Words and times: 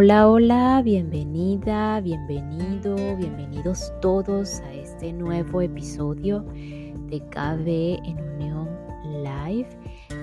Hola, 0.00 0.28
hola, 0.28 0.80
bienvenida, 0.84 2.00
bienvenido, 2.00 2.94
bienvenidos 3.16 3.92
todos 4.00 4.60
a 4.60 4.72
este 4.72 5.12
nuevo 5.12 5.60
episodio 5.60 6.42
de 7.08 7.20
KB 7.30 7.98
en 8.08 8.20
Unión 8.36 8.68
Live. 9.24 9.68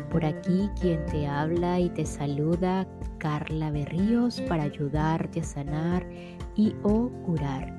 Por 0.09 0.23
aquí 0.23 0.69
quien 0.79 1.05
te 1.07 1.27
habla 1.27 1.81
y 1.81 1.89
te 1.89 2.05
saluda, 2.05 2.87
Carla 3.17 3.69
Berríos, 3.69 4.39
para 4.47 4.63
ayudarte 4.63 5.41
a 5.41 5.43
sanar 5.43 6.07
y 6.55 6.73
o 6.83 7.09
curar. 7.25 7.77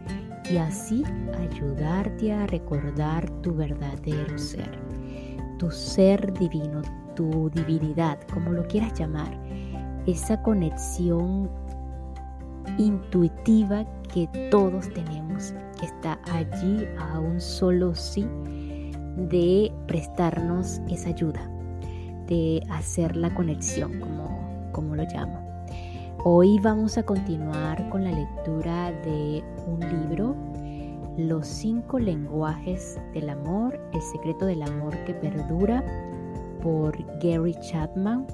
Y 0.51 0.59
así 0.59 1.03
ayudarte 1.51 2.31
a 2.31 2.47
recordar 2.47 3.31
tu 3.41 3.55
verdadero 3.55 4.37
ser, 4.37 4.79
tu 5.59 5.71
ser 5.71 6.31
divino, 6.35 6.83
tu 7.15 7.49
divinidad, 7.55 8.21
como 8.35 8.51
lo 8.51 8.67
quieras 8.67 8.93
llamar. 8.93 9.33
Esa 10.05 10.43
conexión 10.43 11.49
intuitiva 12.79 13.85
que 14.13 14.29
todos 14.51 14.93
tenemos, 14.93 15.53
que 15.79 15.87
está 15.87 16.19
allí 16.33 16.87
a 16.99 17.19
un 17.19 17.41
solo 17.41 17.95
sí 17.95 18.27
de 19.17 19.73
prestarnos 19.87 20.81
esa 20.89 21.09
ayuda, 21.11 21.51
de 22.27 22.63
hacer 22.71 23.17
la 23.17 23.35
conexión, 23.35 23.99
como, 24.01 24.71
como 24.73 24.95
lo 24.95 25.05
llamo. 25.05 25.47
Hoy 26.25 26.59
vamos 26.59 26.99
a 26.99 27.05
continuar 27.05 27.89
con 27.89 28.05
la 28.05 28.11
lectura 28.11 28.91
de 28.91 29.45
un 29.67 29.81
libro, 29.81 30.35
Los 31.17 31.47
cinco 31.47 31.99
lenguajes 31.99 32.99
del 33.15 33.31
amor, 33.31 33.81
el 33.93 34.03
secreto 34.03 34.45
del 34.45 34.63
amor 34.63 34.97
que 35.05 35.15
perdura, 35.15 35.85
por 36.63 36.97
Gary 37.23 37.55
Chapman. 37.61 38.27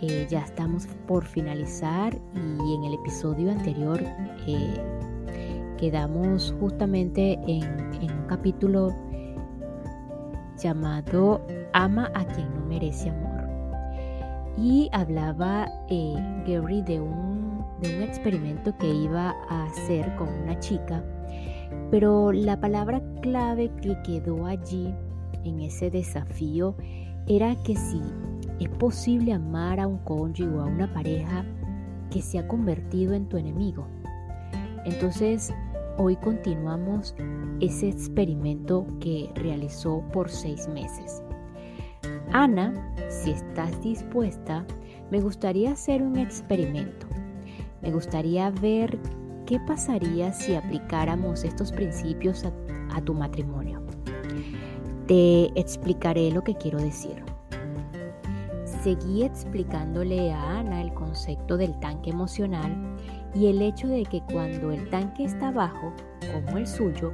Eh, 0.00 0.28
ya 0.30 0.40
estamos 0.42 0.86
por 1.08 1.24
finalizar 1.24 2.16
y 2.36 2.74
en 2.74 2.84
el 2.84 2.94
episodio 2.94 3.50
anterior 3.50 4.00
eh, 4.46 4.80
quedamos 5.76 6.54
justamente 6.60 7.32
en, 7.48 7.64
un 8.02 8.26
capítulo 8.28 8.94
llamado 10.56 11.44
Ama 11.72 12.12
a 12.14 12.24
quien 12.26 12.48
no 12.54 12.64
merece 12.66 13.10
amor. 13.10 13.48
Y 14.56 14.88
hablaba 14.92 15.68
eh, 15.88 16.14
Gary 16.46 16.82
de 16.82 17.00
un, 17.00 17.64
de 17.80 17.96
un 17.96 18.02
experimento 18.04 18.76
que 18.78 18.88
iba 18.88 19.34
a 19.48 19.64
hacer 19.64 20.14
con 20.14 20.28
una 20.28 20.60
chica, 20.60 21.02
pero 21.90 22.30
la 22.30 22.60
palabra 22.60 23.02
clave 23.20 23.72
que 23.82 24.00
quedó 24.04 24.46
allí 24.46 24.94
en 25.42 25.60
ese 25.60 25.90
desafío 25.90 26.76
era 27.26 27.56
que 27.64 27.74
si 27.74 28.00
es 28.60 28.68
posible 28.68 29.32
amar 29.32 29.80
a 29.80 29.86
un 29.86 29.98
cónyuge 29.98 30.48
o 30.48 30.62
a 30.62 30.66
una 30.66 30.92
pareja 30.92 31.44
que 32.10 32.22
se 32.22 32.38
ha 32.38 32.48
convertido 32.48 33.14
en 33.14 33.28
tu 33.28 33.36
enemigo. 33.36 33.86
Entonces, 34.84 35.52
hoy 35.98 36.16
continuamos 36.16 37.14
ese 37.60 37.88
experimento 37.88 38.86
que 39.00 39.30
realizó 39.34 40.02
por 40.12 40.30
seis 40.30 40.68
meses. 40.68 41.22
Ana, 42.32 42.74
si 43.08 43.30
estás 43.30 43.82
dispuesta, 43.82 44.64
me 45.10 45.20
gustaría 45.20 45.72
hacer 45.72 46.02
un 46.02 46.16
experimento. 46.18 47.06
Me 47.82 47.90
gustaría 47.90 48.50
ver 48.50 48.98
qué 49.46 49.58
pasaría 49.60 50.32
si 50.32 50.54
aplicáramos 50.54 51.44
estos 51.44 51.72
principios 51.72 52.44
a, 52.44 52.52
a 52.94 53.00
tu 53.00 53.14
matrimonio. 53.14 53.82
Te 55.06 55.46
explicaré 55.58 56.30
lo 56.30 56.44
que 56.44 56.54
quiero 56.54 56.78
decir. 56.78 57.22
Seguí 58.82 59.24
explicándole 59.24 60.32
a 60.32 60.60
Ana 60.60 60.80
el 60.80 60.94
concepto 60.94 61.56
del 61.56 61.78
tanque 61.80 62.10
emocional 62.10 62.96
y 63.34 63.48
el 63.48 63.60
hecho 63.60 63.88
de 63.88 64.04
que 64.04 64.22
cuando 64.22 64.70
el 64.70 64.88
tanque 64.88 65.24
está 65.24 65.50
bajo, 65.50 65.92
como 66.32 66.58
el 66.58 66.66
suyo, 66.66 67.12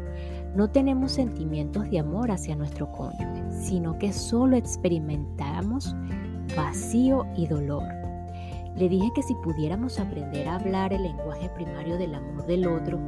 no 0.55 0.71
tenemos 0.71 1.13
sentimientos 1.13 1.91
de 1.91 2.01
amor 2.01 2.31
hacia 2.31 2.55
nuestro 2.55 2.93
cónyuge, 2.93 3.51
sino 3.51 3.99
que 3.99 4.13
solo 4.13 4.57
experimentamos 4.57 5.97
vacío 6.55 7.27
y 7.35 7.47
dolor. 7.47 7.83
Le 8.77 8.89
dije 8.89 9.11
que 9.15 9.23
si 9.23 9.35
pudiéramos 9.37 9.99
aprender 10.01 10.49
a 10.49 10.57
hablar 10.57 10.93
el 10.93 11.05
lenguaje 11.05 11.49
primario 11.51 11.97
del 11.97 12.15
amor 12.15 12.45
del 12.47 12.67
otro, 12.67 12.99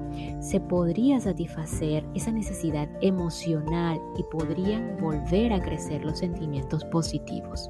se 0.41 0.61
podría 0.61 1.21
satisfacer 1.21 2.07
esa 2.15 2.31
necesidad 2.31 2.89
emocional 3.01 4.01
y 4.17 4.23
podrían 4.25 4.97
volver 5.01 5.53
a 5.53 5.61
crecer 5.61 6.05
los 6.05 6.21
sentimientos 6.21 6.85
positivos. 6.87 7.69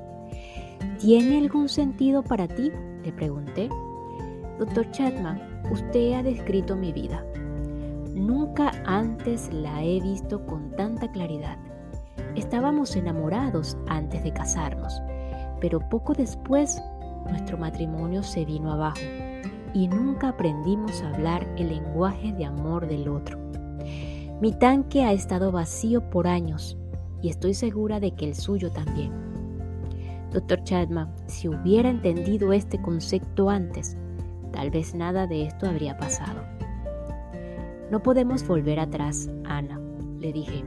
¿Tiene 0.99 1.39
algún 1.39 1.69
sentido 1.69 2.23
para 2.23 2.49
ti? 2.49 2.73
Le 3.05 3.13
pregunté. 3.13 3.69
Doctor 4.59 4.91
Chatman, 4.91 5.39
usted 5.71 6.15
ha 6.15 6.23
descrito 6.23 6.75
mi 6.75 6.93
vida. 6.93 7.25
Nunca 8.15 8.73
antes 8.87 9.53
la 9.53 9.85
he 9.85 10.01
visto 10.01 10.45
con 10.47 10.71
tanta 10.71 11.13
claridad. 11.13 11.59
Estábamos 12.35 12.97
enamorados 12.97 13.77
antes 13.89 14.25
de 14.25 14.33
casarnos, 14.33 15.03
pero 15.61 15.81
poco 15.81 16.15
después 16.15 16.81
nuestro 17.29 17.59
matrimonio 17.59 18.23
se 18.23 18.47
vino 18.47 18.73
abajo 18.73 19.01
y 19.75 19.89
nunca 19.89 20.31
aprendimos 20.31 21.03
a 21.03 21.11
hablar 21.11 21.47
el 21.59 21.69
lenguaje 21.69 22.33
de 22.33 22.47
amor 22.47 22.89
del 22.89 23.09
otro. 23.09 23.39
Mi 24.41 24.53
tanque 24.53 25.05
ha 25.05 25.13
estado 25.13 25.53
vacío 25.53 26.09
por 26.09 26.27
años 26.27 26.79
y 27.21 27.29
estoy 27.29 27.53
segura 27.53 28.01
de 28.01 28.15
que 28.15 28.27
el 28.27 28.35
suyo 28.35 28.71
también. 28.71 29.26
Doctor 30.37 30.63
Chadman, 30.65 31.11
si 31.29 31.49
hubiera 31.49 31.89
entendido 31.89 32.53
este 32.53 32.79
concepto 32.79 33.49
antes, 33.49 33.97
tal 34.53 34.71
vez 34.71 34.95
nada 34.95 35.27
de 35.27 35.47
esto 35.47 35.67
habría 35.67 35.97
pasado. 35.97 36.43
No 37.91 38.03
podemos 38.03 38.47
volver 38.47 38.79
atrás, 38.79 39.31
Ana, 39.47 39.81
le 40.19 40.35
dije. 40.35 40.63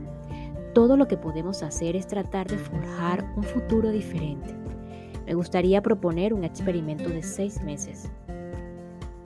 Todo 0.74 0.96
lo 0.96 1.06
que 1.06 1.16
podemos 1.16 1.62
hacer 1.62 1.94
es 1.94 2.08
tratar 2.08 2.48
de 2.48 2.58
forjar 2.58 3.32
un 3.36 3.44
futuro 3.44 3.90
diferente. 3.90 4.56
Me 5.24 5.34
gustaría 5.34 5.80
proponer 5.80 6.34
un 6.34 6.42
experimento 6.42 7.08
de 7.08 7.22
seis 7.22 7.62
meses. 7.62 8.10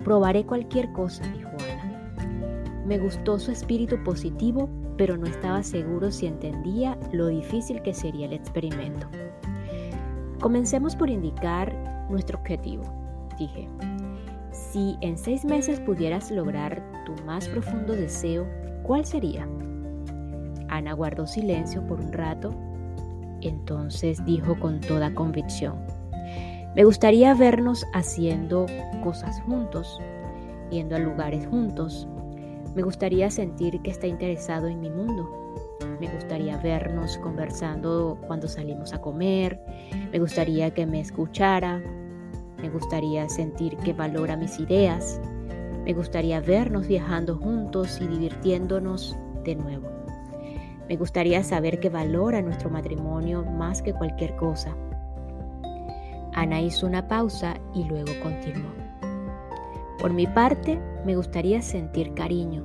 Probaré 0.04 0.44
cualquier 0.44 0.92
cosa, 0.92 1.22
dijo 1.28 1.52
Ana. 1.72 2.84
Me 2.84 2.98
gustó 2.98 3.38
su 3.38 3.50
espíritu 3.50 3.96
positivo, 4.04 4.68
pero 4.98 5.16
no 5.16 5.24
estaba 5.24 5.62
seguro 5.62 6.10
si 6.10 6.26
entendía 6.26 6.98
lo 7.12 7.28
difícil 7.28 7.80
que 7.80 7.94
sería 7.94 8.26
el 8.26 8.34
experimento. 8.34 9.08
Comencemos 10.40 10.96
por 10.96 11.10
indicar 11.10 11.74
nuestro 12.10 12.38
objetivo, 12.38 12.84
dije. 13.38 13.68
Si 14.52 14.96
en 15.00 15.18
seis 15.18 15.44
meses 15.44 15.80
pudieras 15.80 16.30
lograr 16.30 16.82
tu 17.04 17.14
más 17.24 17.48
profundo 17.48 17.94
deseo, 17.94 18.46
¿cuál 18.82 19.04
sería? 19.04 19.48
Ana 20.68 20.92
guardó 20.92 21.26
silencio 21.26 21.86
por 21.86 22.00
un 22.00 22.12
rato, 22.12 22.54
entonces 23.40 24.24
dijo 24.24 24.58
con 24.58 24.80
toda 24.80 25.14
convicción, 25.14 25.76
me 26.74 26.84
gustaría 26.84 27.34
vernos 27.34 27.86
haciendo 27.94 28.66
cosas 29.02 29.40
juntos, 29.42 30.00
yendo 30.70 30.96
a 30.96 30.98
lugares 30.98 31.46
juntos. 31.46 32.08
Me 32.74 32.82
gustaría 32.82 33.30
sentir 33.30 33.80
que 33.82 33.92
está 33.92 34.08
interesado 34.08 34.66
en 34.66 34.80
mi 34.80 34.90
mundo 34.90 35.43
me 36.00 36.08
gustaría 36.08 36.56
vernos 36.58 37.18
conversando 37.18 38.18
cuando 38.26 38.48
salimos 38.48 38.92
a 38.92 39.00
comer. 39.00 39.60
Me 40.12 40.18
gustaría 40.18 40.72
que 40.72 40.86
me 40.86 41.00
escuchara. 41.00 41.82
Me 42.60 42.68
gustaría 42.68 43.28
sentir 43.28 43.76
que 43.78 43.92
valora 43.92 44.36
mis 44.36 44.58
ideas. 44.58 45.20
Me 45.84 45.92
gustaría 45.92 46.40
vernos 46.40 46.86
viajando 46.86 47.36
juntos 47.36 48.00
y 48.00 48.06
divirtiéndonos 48.06 49.16
de 49.44 49.54
nuevo. 49.54 49.88
Me 50.88 50.96
gustaría 50.96 51.42
saber 51.42 51.80
que 51.80 51.88
valora 51.88 52.42
nuestro 52.42 52.70
matrimonio 52.70 53.44
más 53.44 53.82
que 53.82 53.92
cualquier 53.92 54.36
cosa. 54.36 54.74
Ana 56.34 56.60
hizo 56.60 56.86
una 56.86 57.06
pausa 57.06 57.54
y 57.74 57.84
luego 57.84 58.12
continuó. 58.22 58.72
Por 59.98 60.12
mi 60.12 60.26
parte, 60.26 60.78
me 61.06 61.16
gustaría 61.16 61.62
sentir 61.62 62.12
cariño, 62.14 62.62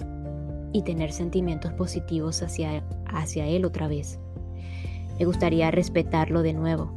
y 0.72 0.84
tener 0.84 1.12
sentimientos 1.12 1.74
positivos 1.74 2.42
hacia, 2.42 2.84
hacia 3.10 3.46
Él 3.48 3.66
otra 3.66 3.88
vez. 3.88 4.20
Me 5.20 5.26
gustaría 5.26 5.70
respetarlo 5.70 6.42
de 6.42 6.54
nuevo. 6.54 6.92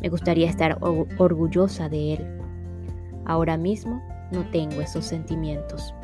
Me 0.00 0.08
gustaría 0.08 0.48
estar 0.48 0.78
orgullosa 1.18 1.88
de 1.88 2.14
él. 2.14 2.40
Ahora 3.24 3.56
mismo 3.56 4.02
no 4.30 4.48
tengo 4.50 4.80
esos 4.80 5.04
sentimientos. 5.04 5.94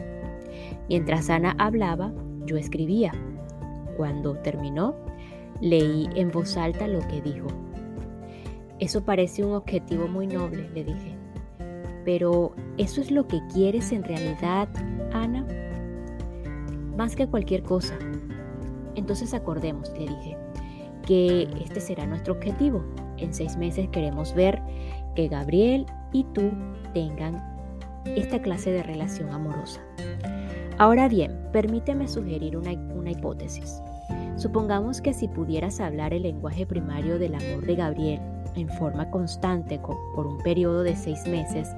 Mientras 0.89 1.31
Ana 1.31 1.55
hablaba, 1.59 2.13
yo 2.47 2.57
escribía. 2.57 3.13
Cuando 3.97 4.35
terminó, 4.37 4.95
leí 5.61 6.09
en 6.15 6.31
voz 6.31 6.57
alta 6.57 6.87
lo 6.87 7.01
que 7.09 7.21
dijo. 7.21 7.49
Eso 8.79 9.05
parece 9.05 9.45
un 9.45 9.55
objetivo 9.55 10.07
muy 10.07 10.27
noble, 10.27 10.69
le 10.75 10.85
dije. 10.85 11.17
Pero, 12.05 12.53
¿eso 12.79 13.01
es 13.01 13.11
lo 13.11 13.27
que 13.27 13.41
quieres 13.53 13.93
en 13.93 14.05
realidad, 14.05 14.69
Ana? 15.13 15.45
Más 16.97 17.17
que 17.17 17.27
cualquier 17.27 17.63
cosa. 17.63 17.99
Entonces 18.99 19.33
acordemos, 19.33 19.91
le 19.93 20.09
dije, 20.09 20.37
que 21.06 21.49
este 21.65 21.81
será 21.81 22.05
nuestro 22.05 22.35
objetivo. 22.35 22.85
En 23.17 23.33
seis 23.33 23.56
meses 23.56 23.89
queremos 23.91 24.35
ver 24.35 24.61
que 25.15 25.29
Gabriel 25.29 25.87
y 26.12 26.25
tú 26.35 26.50
tengan 26.93 27.43
esta 28.05 28.43
clase 28.43 28.73
de 28.73 28.83
relación 28.83 29.31
amorosa. 29.31 29.81
Ahora 30.79 31.09
bien, 31.09 31.39
permíteme 31.53 32.09
sugerir 32.09 32.56
una, 32.56 32.73
una 32.73 33.12
hipótesis. 33.12 33.81
Supongamos 34.37 35.01
que 35.01 35.15
si 35.15 35.29
pudieras 35.29 35.81
hablar 35.81 36.12
el 36.12 36.23
lenguaje 36.25 36.67
primario 36.67 37.19
del 37.19 37.37
amor 37.37 37.67
de 37.67 37.77
Gabriel 37.77 38.21
en 38.56 38.69
forma 38.69 39.11
constante 39.11 39.81
por 40.15 40.27
un 40.27 40.39
periodo 40.39 40.83
de 40.83 40.97
seis 40.97 41.25
meses, 41.27 41.69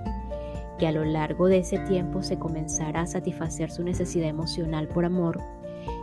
que 0.78 0.86
a 0.86 0.92
lo 0.92 1.04
largo 1.04 1.48
de 1.48 1.58
ese 1.58 1.78
tiempo 1.80 2.22
se 2.22 2.38
comenzara 2.38 3.02
a 3.02 3.06
satisfacer 3.06 3.70
su 3.70 3.84
necesidad 3.84 4.28
emocional 4.28 4.88
por 4.88 5.04
amor 5.04 5.40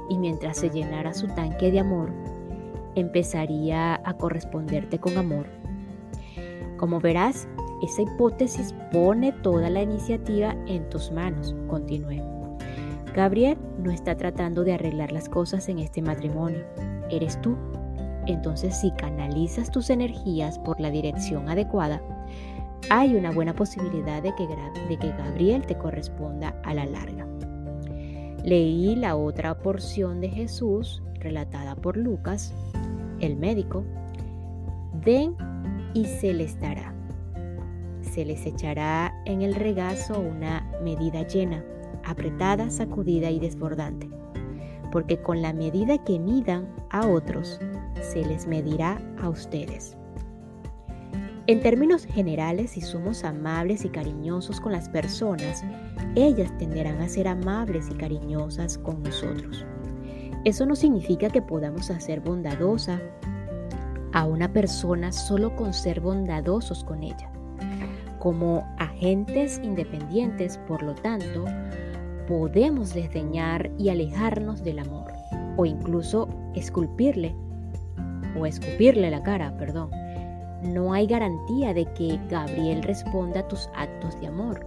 y 0.10 0.18
mientras 0.18 0.58
se 0.58 0.70
llenara 0.70 1.14
su 1.14 1.28
tanque 1.28 1.72
de 1.72 1.80
amor, 1.80 2.12
empezaría 2.96 4.02
a 4.04 4.14
corresponderte 4.16 5.00
con 5.00 5.18
amor. 5.18 5.48
Como 6.78 7.00
verás, 7.00 7.48
esa 7.82 8.02
hipótesis 8.02 8.74
pone 8.92 9.32
toda 9.32 9.70
la 9.70 9.82
iniciativa 9.82 10.56
en 10.66 10.90
tus 10.90 11.12
manos, 11.12 11.56
continué. 11.68 12.24
Gabriel 13.14 13.58
no 13.80 13.92
está 13.92 14.16
tratando 14.16 14.64
de 14.64 14.74
arreglar 14.74 15.12
las 15.12 15.30
cosas 15.30 15.70
en 15.70 15.80
este 15.80 16.02
matrimonio, 16.02 16.64
eres 17.10 17.40
tú. 17.42 17.56
Entonces 18.26 18.80
si 18.80 18.92
canalizas 18.92 19.72
tus 19.72 19.90
energías 19.90 20.60
por 20.60 20.80
la 20.80 20.90
dirección 20.90 21.50
adecuada, 21.50 22.02
hay 22.90 23.16
una 23.16 23.32
buena 23.32 23.54
posibilidad 23.54 24.22
de 24.22 24.34
que, 24.36 24.48
de 24.48 24.98
que 24.98 25.12
Gabriel 25.12 25.66
te 25.66 25.78
corresponda 25.78 26.60
a 26.64 26.74
la 26.74 26.86
larga. 26.86 27.27
Leí 28.48 28.96
la 28.96 29.18
otra 29.18 29.60
porción 29.60 30.22
de 30.22 30.30
Jesús 30.30 31.04
relatada 31.20 31.76
por 31.76 31.98
Lucas, 31.98 32.54
el 33.20 33.36
médico. 33.36 33.84
Den 35.04 35.36
y 35.94 36.06
se 36.06 36.34
les 36.34 36.58
dará. 36.58 36.96
Se 38.00 38.24
les 38.24 38.46
echará 38.46 39.14
en 39.26 39.42
el 39.42 39.54
regazo 39.54 40.22
una 40.22 40.66
medida 40.82 41.28
llena 41.28 41.62
apretada, 42.06 42.70
sacudida 42.70 43.30
y 43.32 43.40
desbordante, 43.40 44.10
porque 44.94 45.22
con 45.22 45.42
la 45.42 45.52
medida 45.52 46.02
que 46.06 46.18
midan 46.18 46.74
a 46.90 47.06
otros, 47.06 47.60
se 48.00 48.24
les 48.24 48.48
medirá 48.48 48.98
a 49.22 49.28
ustedes. 49.28 49.98
En 51.48 51.62
términos 51.62 52.06
generales, 52.06 52.72
si 52.72 52.82
somos 52.82 53.24
amables 53.24 53.86
y 53.86 53.90
cariñosos 53.90 54.60
con 54.60 54.74
las 54.74 54.90
personas, 54.90 55.64
ellas 56.16 56.52
tenderán 56.58 57.00
a 57.00 57.08
ser 57.08 57.26
amables 57.26 57.88
y 57.90 57.94
cariñosas 57.94 58.78
con 58.78 59.02
nosotros. 59.02 59.66
Eso 60.44 60.66
no 60.66 60.76
significa 60.76 61.30
que 61.30 61.42
podamos 61.42 61.90
hacer 61.90 62.20
bondadosa 62.20 63.00
a 64.12 64.26
una 64.26 64.52
persona 64.52 65.14
solo 65.14 65.56
con 65.56 65.74
ser 65.74 66.02
bondadosos 66.02 66.84
con 66.84 67.02
ella. 67.02 67.32
Como 68.20 68.68
agentes 68.78 69.62
independientes, 69.64 70.58
por 70.68 70.84
lo 70.84 70.96
tanto, 70.96 71.46
podemos 72.28 72.94
desdeñar 72.94 73.72
y 73.78 73.88
alejarnos 73.88 74.66
del 74.66 74.80
amor, 74.80 75.14
o 75.56 75.66
incluso 75.66 76.28
esculpirle, 76.56 77.34
o 78.38 78.46
escupirle 78.46 79.10
la 79.10 79.24
cara, 79.24 79.56
perdón. 79.58 80.07
No 80.64 80.94
hay 80.94 81.08
garantía 81.08 81.74
de 81.74 81.86
que 81.94 82.20
Gabriel 82.30 82.84
responda 82.84 83.42
a 83.42 83.48
tus 83.48 83.70
actos 83.76 84.20
de 84.20 84.28
amor. 84.28 84.66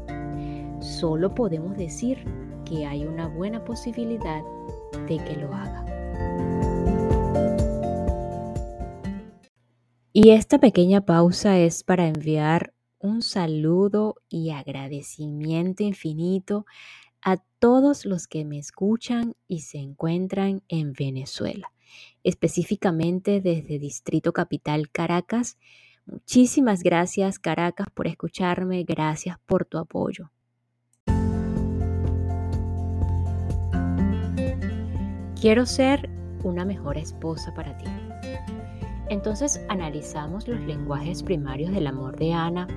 Solo 0.80 1.34
podemos 1.34 1.76
decir 1.76 2.24
que 2.64 2.86
hay 2.86 3.04
una 3.04 3.28
buena 3.28 3.64
posibilidad 3.64 4.42
de 5.08 5.18
que 5.18 5.36
lo 5.36 5.52
haga. 5.52 5.84
Y 10.12 10.30
esta 10.30 10.58
pequeña 10.58 11.02
pausa 11.02 11.58
es 11.58 11.84
para 11.84 12.08
enviar 12.08 12.74
un 12.98 13.22
saludo 13.22 14.16
y 14.28 14.50
agradecimiento 14.50 15.82
infinito 15.82 16.66
a 17.22 17.38
todos 17.58 18.04
los 18.04 18.26
que 18.26 18.44
me 18.44 18.58
escuchan 18.58 19.34
y 19.46 19.60
se 19.60 19.78
encuentran 19.78 20.62
en 20.68 20.92
Venezuela, 20.92 21.72
específicamente 22.24 23.40
desde 23.40 23.78
Distrito 23.78 24.32
Capital 24.32 24.90
Caracas. 24.90 25.58
Muchísimas 26.06 26.82
gracias 26.82 27.38
Caracas 27.38 27.88
por 27.92 28.06
escucharme, 28.06 28.84
gracias 28.84 29.38
por 29.46 29.64
tu 29.64 29.78
apoyo. 29.78 30.30
Quiero 35.40 35.64
ser 35.64 36.10
una 36.44 36.64
mejor 36.64 36.98
esposa 36.98 37.54
para 37.54 37.76
ti. 37.78 37.86
Entonces 39.08 39.64
analizamos 39.68 40.46
los 40.46 40.60
lenguajes 40.60 41.22
primarios 41.22 41.72
del 41.72 41.86
amor 41.86 42.16
de 42.16 42.32
Ana 42.32 42.68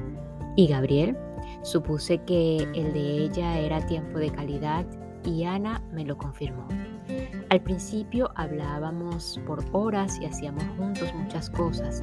y 0.55 0.67
Gabriel 0.67 1.17
Supuse 1.63 2.19
que 2.19 2.57
el 2.57 2.93
de 2.93 3.23
ella 3.23 3.57
era 3.59 3.85
tiempo 3.85 4.19
de 4.19 4.31
calidad 4.31 4.85
y 5.25 5.43
Ana 5.43 5.81
me 5.91 6.05
lo 6.05 6.17
confirmó. 6.17 6.67
Al 7.49 7.61
principio 7.61 8.31
hablábamos 8.35 9.39
por 9.45 9.63
horas 9.71 10.19
y 10.21 10.25
hacíamos 10.25 10.63
juntos 10.77 11.13
muchas 11.13 11.49
cosas. 11.49 12.01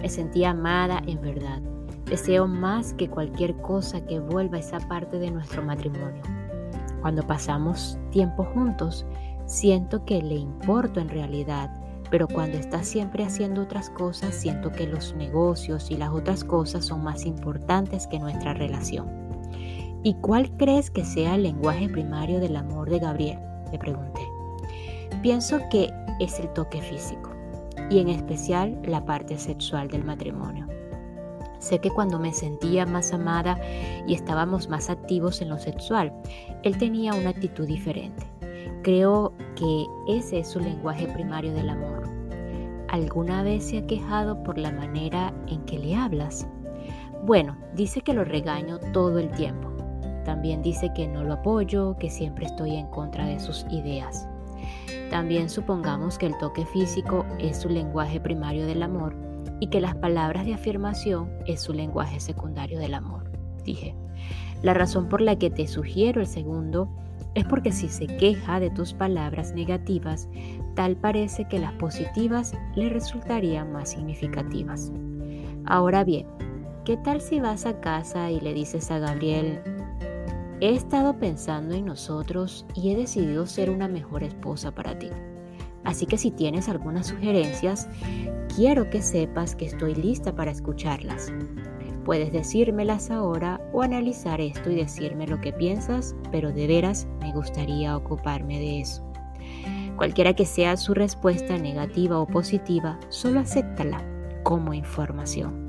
Me 0.00 0.08
sentía 0.08 0.50
amada 0.50 1.02
en 1.06 1.20
verdad. 1.20 1.60
Deseo 2.06 2.46
más 2.46 2.94
que 2.94 3.08
cualquier 3.08 3.54
cosa 3.56 4.04
que 4.06 4.18
vuelva 4.18 4.56
a 4.56 4.60
esa 4.60 4.78
parte 4.80 5.18
de 5.18 5.30
nuestro 5.30 5.62
matrimonio. 5.62 6.22
Cuando 7.02 7.26
pasamos 7.26 7.98
tiempo 8.10 8.44
juntos, 8.44 9.06
siento 9.46 10.04
que 10.04 10.22
le 10.22 10.34
importo 10.36 11.00
en 11.00 11.08
realidad 11.08 11.70
pero 12.10 12.26
cuando 12.26 12.56
estás 12.56 12.86
siempre 12.86 13.24
haciendo 13.24 13.62
otras 13.62 13.90
cosas, 13.90 14.34
siento 14.34 14.72
que 14.72 14.86
los 14.86 15.14
negocios 15.14 15.90
y 15.90 15.96
las 15.96 16.10
otras 16.10 16.44
cosas 16.44 16.86
son 16.86 17.04
más 17.04 17.26
importantes 17.26 18.06
que 18.06 18.18
nuestra 18.18 18.54
relación. 18.54 19.27
¿Y 20.02 20.14
cuál 20.14 20.50
crees 20.56 20.90
que 20.90 21.04
sea 21.04 21.34
el 21.34 21.42
lenguaje 21.42 21.88
primario 21.88 22.38
del 22.38 22.56
amor 22.56 22.88
de 22.88 23.00
Gabriel? 23.00 23.38
Le 23.72 23.78
pregunté. 23.78 24.20
Pienso 25.22 25.58
que 25.70 25.90
es 26.20 26.38
el 26.38 26.48
toque 26.52 26.80
físico 26.80 27.30
y 27.90 27.98
en 27.98 28.08
especial 28.08 28.78
la 28.84 29.04
parte 29.04 29.38
sexual 29.38 29.88
del 29.88 30.04
matrimonio. 30.04 30.66
Sé 31.58 31.80
que 31.80 31.90
cuando 31.90 32.20
me 32.20 32.32
sentía 32.32 32.86
más 32.86 33.12
amada 33.12 33.58
y 34.06 34.14
estábamos 34.14 34.68
más 34.68 34.88
activos 34.90 35.42
en 35.42 35.48
lo 35.48 35.58
sexual, 35.58 36.12
él 36.62 36.78
tenía 36.78 37.14
una 37.14 37.30
actitud 37.30 37.66
diferente. 37.66 38.24
Creo 38.82 39.32
que 39.56 39.86
ese 40.06 40.38
es 40.38 40.48
su 40.48 40.60
lenguaje 40.60 41.08
primario 41.08 41.52
del 41.52 41.70
amor. 41.70 42.08
¿Alguna 42.88 43.42
vez 43.42 43.64
se 43.64 43.78
ha 43.78 43.86
quejado 43.86 44.42
por 44.44 44.56
la 44.56 44.70
manera 44.70 45.34
en 45.48 45.64
que 45.64 45.78
le 45.78 45.96
hablas? 45.96 46.46
Bueno, 47.24 47.56
dice 47.74 48.00
que 48.00 48.14
lo 48.14 48.24
regaño 48.24 48.78
todo 48.92 49.18
el 49.18 49.30
tiempo. 49.32 49.67
También 50.28 50.60
dice 50.60 50.92
que 50.92 51.08
no 51.08 51.24
lo 51.24 51.32
apoyo, 51.32 51.96
que 51.98 52.10
siempre 52.10 52.44
estoy 52.44 52.76
en 52.76 52.86
contra 52.88 53.24
de 53.24 53.40
sus 53.40 53.64
ideas. 53.70 54.28
También 55.10 55.48
supongamos 55.48 56.18
que 56.18 56.26
el 56.26 56.36
toque 56.36 56.66
físico 56.66 57.24
es 57.38 57.56
su 57.56 57.70
lenguaje 57.70 58.20
primario 58.20 58.66
del 58.66 58.82
amor 58.82 59.16
y 59.58 59.68
que 59.68 59.80
las 59.80 59.94
palabras 59.94 60.44
de 60.44 60.52
afirmación 60.52 61.30
es 61.46 61.62
su 61.62 61.72
lenguaje 61.72 62.20
secundario 62.20 62.78
del 62.78 62.92
amor. 62.92 63.32
Dije, 63.64 63.94
la 64.60 64.74
razón 64.74 65.08
por 65.08 65.22
la 65.22 65.36
que 65.36 65.48
te 65.48 65.66
sugiero 65.66 66.20
el 66.20 66.26
segundo 66.26 66.90
es 67.34 67.46
porque 67.46 67.72
si 67.72 67.88
se 67.88 68.06
queja 68.06 68.60
de 68.60 68.68
tus 68.68 68.92
palabras 68.92 69.54
negativas, 69.54 70.28
tal 70.74 70.94
parece 70.96 71.46
que 71.46 71.58
las 71.58 71.72
positivas 71.72 72.52
le 72.74 72.90
resultarían 72.90 73.72
más 73.72 73.92
significativas. 73.92 74.92
Ahora 75.64 76.04
bien, 76.04 76.26
¿qué 76.84 76.98
tal 76.98 77.22
si 77.22 77.40
vas 77.40 77.64
a 77.64 77.80
casa 77.80 78.30
y 78.30 78.40
le 78.40 78.52
dices 78.52 78.90
a 78.90 78.98
Gabriel, 78.98 79.62
he 80.60 80.74
estado 80.74 81.18
pensando 81.18 81.74
en 81.74 81.84
nosotros 81.84 82.66
y 82.74 82.90
he 82.90 82.96
decidido 82.96 83.46
ser 83.46 83.70
una 83.70 83.88
mejor 83.88 84.22
esposa 84.22 84.72
para 84.72 84.98
ti? 84.98 85.10
Así 85.84 86.06
que 86.06 86.18
si 86.18 86.30
tienes 86.30 86.68
algunas 86.68 87.06
sugerencias, 87.06 87.88
quiero 88.54 88.90
que 88.90 89.00
sepas 89.00 89.54
que 89.54 89.66
estoy 89.66 89.94
lista 89.94 90.34
para 90.34 90.50
escucharlas. 90.50 91.32
Puedes 92.04 92.32
decírmelas 92.32 93.10
ahora 93.10 93.60
o 93.72 93.82
analizar 93.82 94.40
esto 94.40 94.70
y 94.70 94.74
decirme 94.74 95.26
lo 95.26 95.40
que 95.40 95.52
piensas, 95.52 96.16
pero 96.32 96.52
de 96.52 96.66
veras 96.66 97.06
me 97.20 97.32
gustaría 97.32 97.96
ocuparme 97.96 98.58
de 98.58 98.80
eso. 98.80 99.04
Cualquiera 99.96 100.34
que 100.34 100.46
sea 100.46 100.76
su 100.76 100.94
respuesta 100.94 101.58
negativa 101.58 102.18
o 102.18 102.26
positiva, 102.26 102.98
solo 103.08 103.40
acéptala 103.40 104.02
como 104.42 104.72
información. 104.72 105.67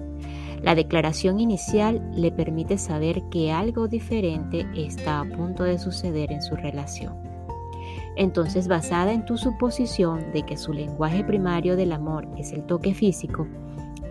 La 0.62 0.76
declaración 0.76 1.40
inicial 1.40 2.02
le 2.14 2.32
permite 2.32 2.78
saber 2.78 3.24
que 3.30 3.52
algo 3.52 3.88
diferente 3.88 4.66
está 4.76 5.22
a 5.22 5.26
punto 5.26 5.64
de 5.64 5.80
suceder 5.80 6.32
en 6.32 6.42
su 6.42 6.56
relación. 6.56 7.16
Entonces, 8.16 8.68
basada 8.68 9.14
en 9.14 9.26
tu 9.26 9.38
suposición 9.38 10.32
de 10.34 10.44
que 10.44 10.58
su 10.58 10.74
lenguaje 10.74 11.24
primario 11.24 11.78
del 11.78 11.94
amor 11.94 12.28
es 12.38 12.52
el 12.52 12.66
toque 12.66 12.94
físico 12.94 13.48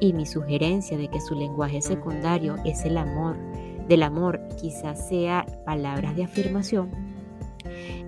y 0.00 0.14
mi 0.14 0.24
sugerencia 0.24 0.96
de 0.96 1.08
que 1.08 1.20
su 1.20 1.34
lenguaje 1.34 1.82
secundario 1.82 2.56
es 2.64 2.84
el 2.84 2.96
amor, 2.96 3.36
del 3.88 4.02
amor 4.02 4.40
quizás 4.60 5.08
sea 5.08 5.44
palabras 5.66 6.16
de 6.16 6.24
afirmación, 6.24 6.90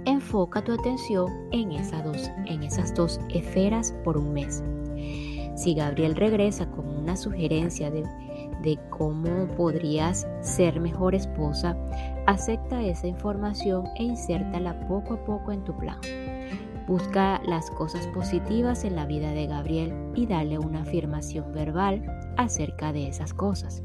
enfoca 0.05 0.63
tu 0.63 0.73
atención 0.73 1.31
en 1.53 1.73
esas 1.73 2.05
dos, 2.05 2.31
en 2.47 2.63
esas 2.63 2.95
dos 2.95 3.21
esferas 3.29 3.93
por 4.05 4.17
un 4.17 4.33
mes. 4.33 4.63
Si 5.57 5.75
Gabriel 5.75 6.17
regresa 6.17 6.71
con 6.71 6.89
una 6.89 7.17
sugerencia 7.17 7.91
de, 7.91 8.05
de 8.63 8.79
cómo 8.91 9.47
podrías 9.57 10.27
ser 10.41 10.81
mejor 10.81 11.15
esposa, 11.15 11.77
acepta 12.27 12.83
esa 12.83 13.07
información 13.07 13.85
e 13.97 14.05
insértala 14.05 14.79
poco 14.87 15.15
a 15.15 15.25
poco 15.25 15.53
en 15.53 15.65
tu 15.65 15.77
plan. 15.77 15.99
Busca 16.87 17.41
las 17.47 17.71
cosas 17.71 18.07
positivas 18.09 18.85
en 18.85 18.97
la 18.97 19.07
vida 19.07 19.31
de 19.31 19.47
Gabriel 19.47 19.95
y 20.15 20.27
dale 20.27 20.59
una 20.59 20.83
afirmación 20.83 21.53
verbal 21.53 22.05
acerca 22.37 22.93
de 22.93 23.09
esas 23.09 23.33
cosas. 23.33 23.83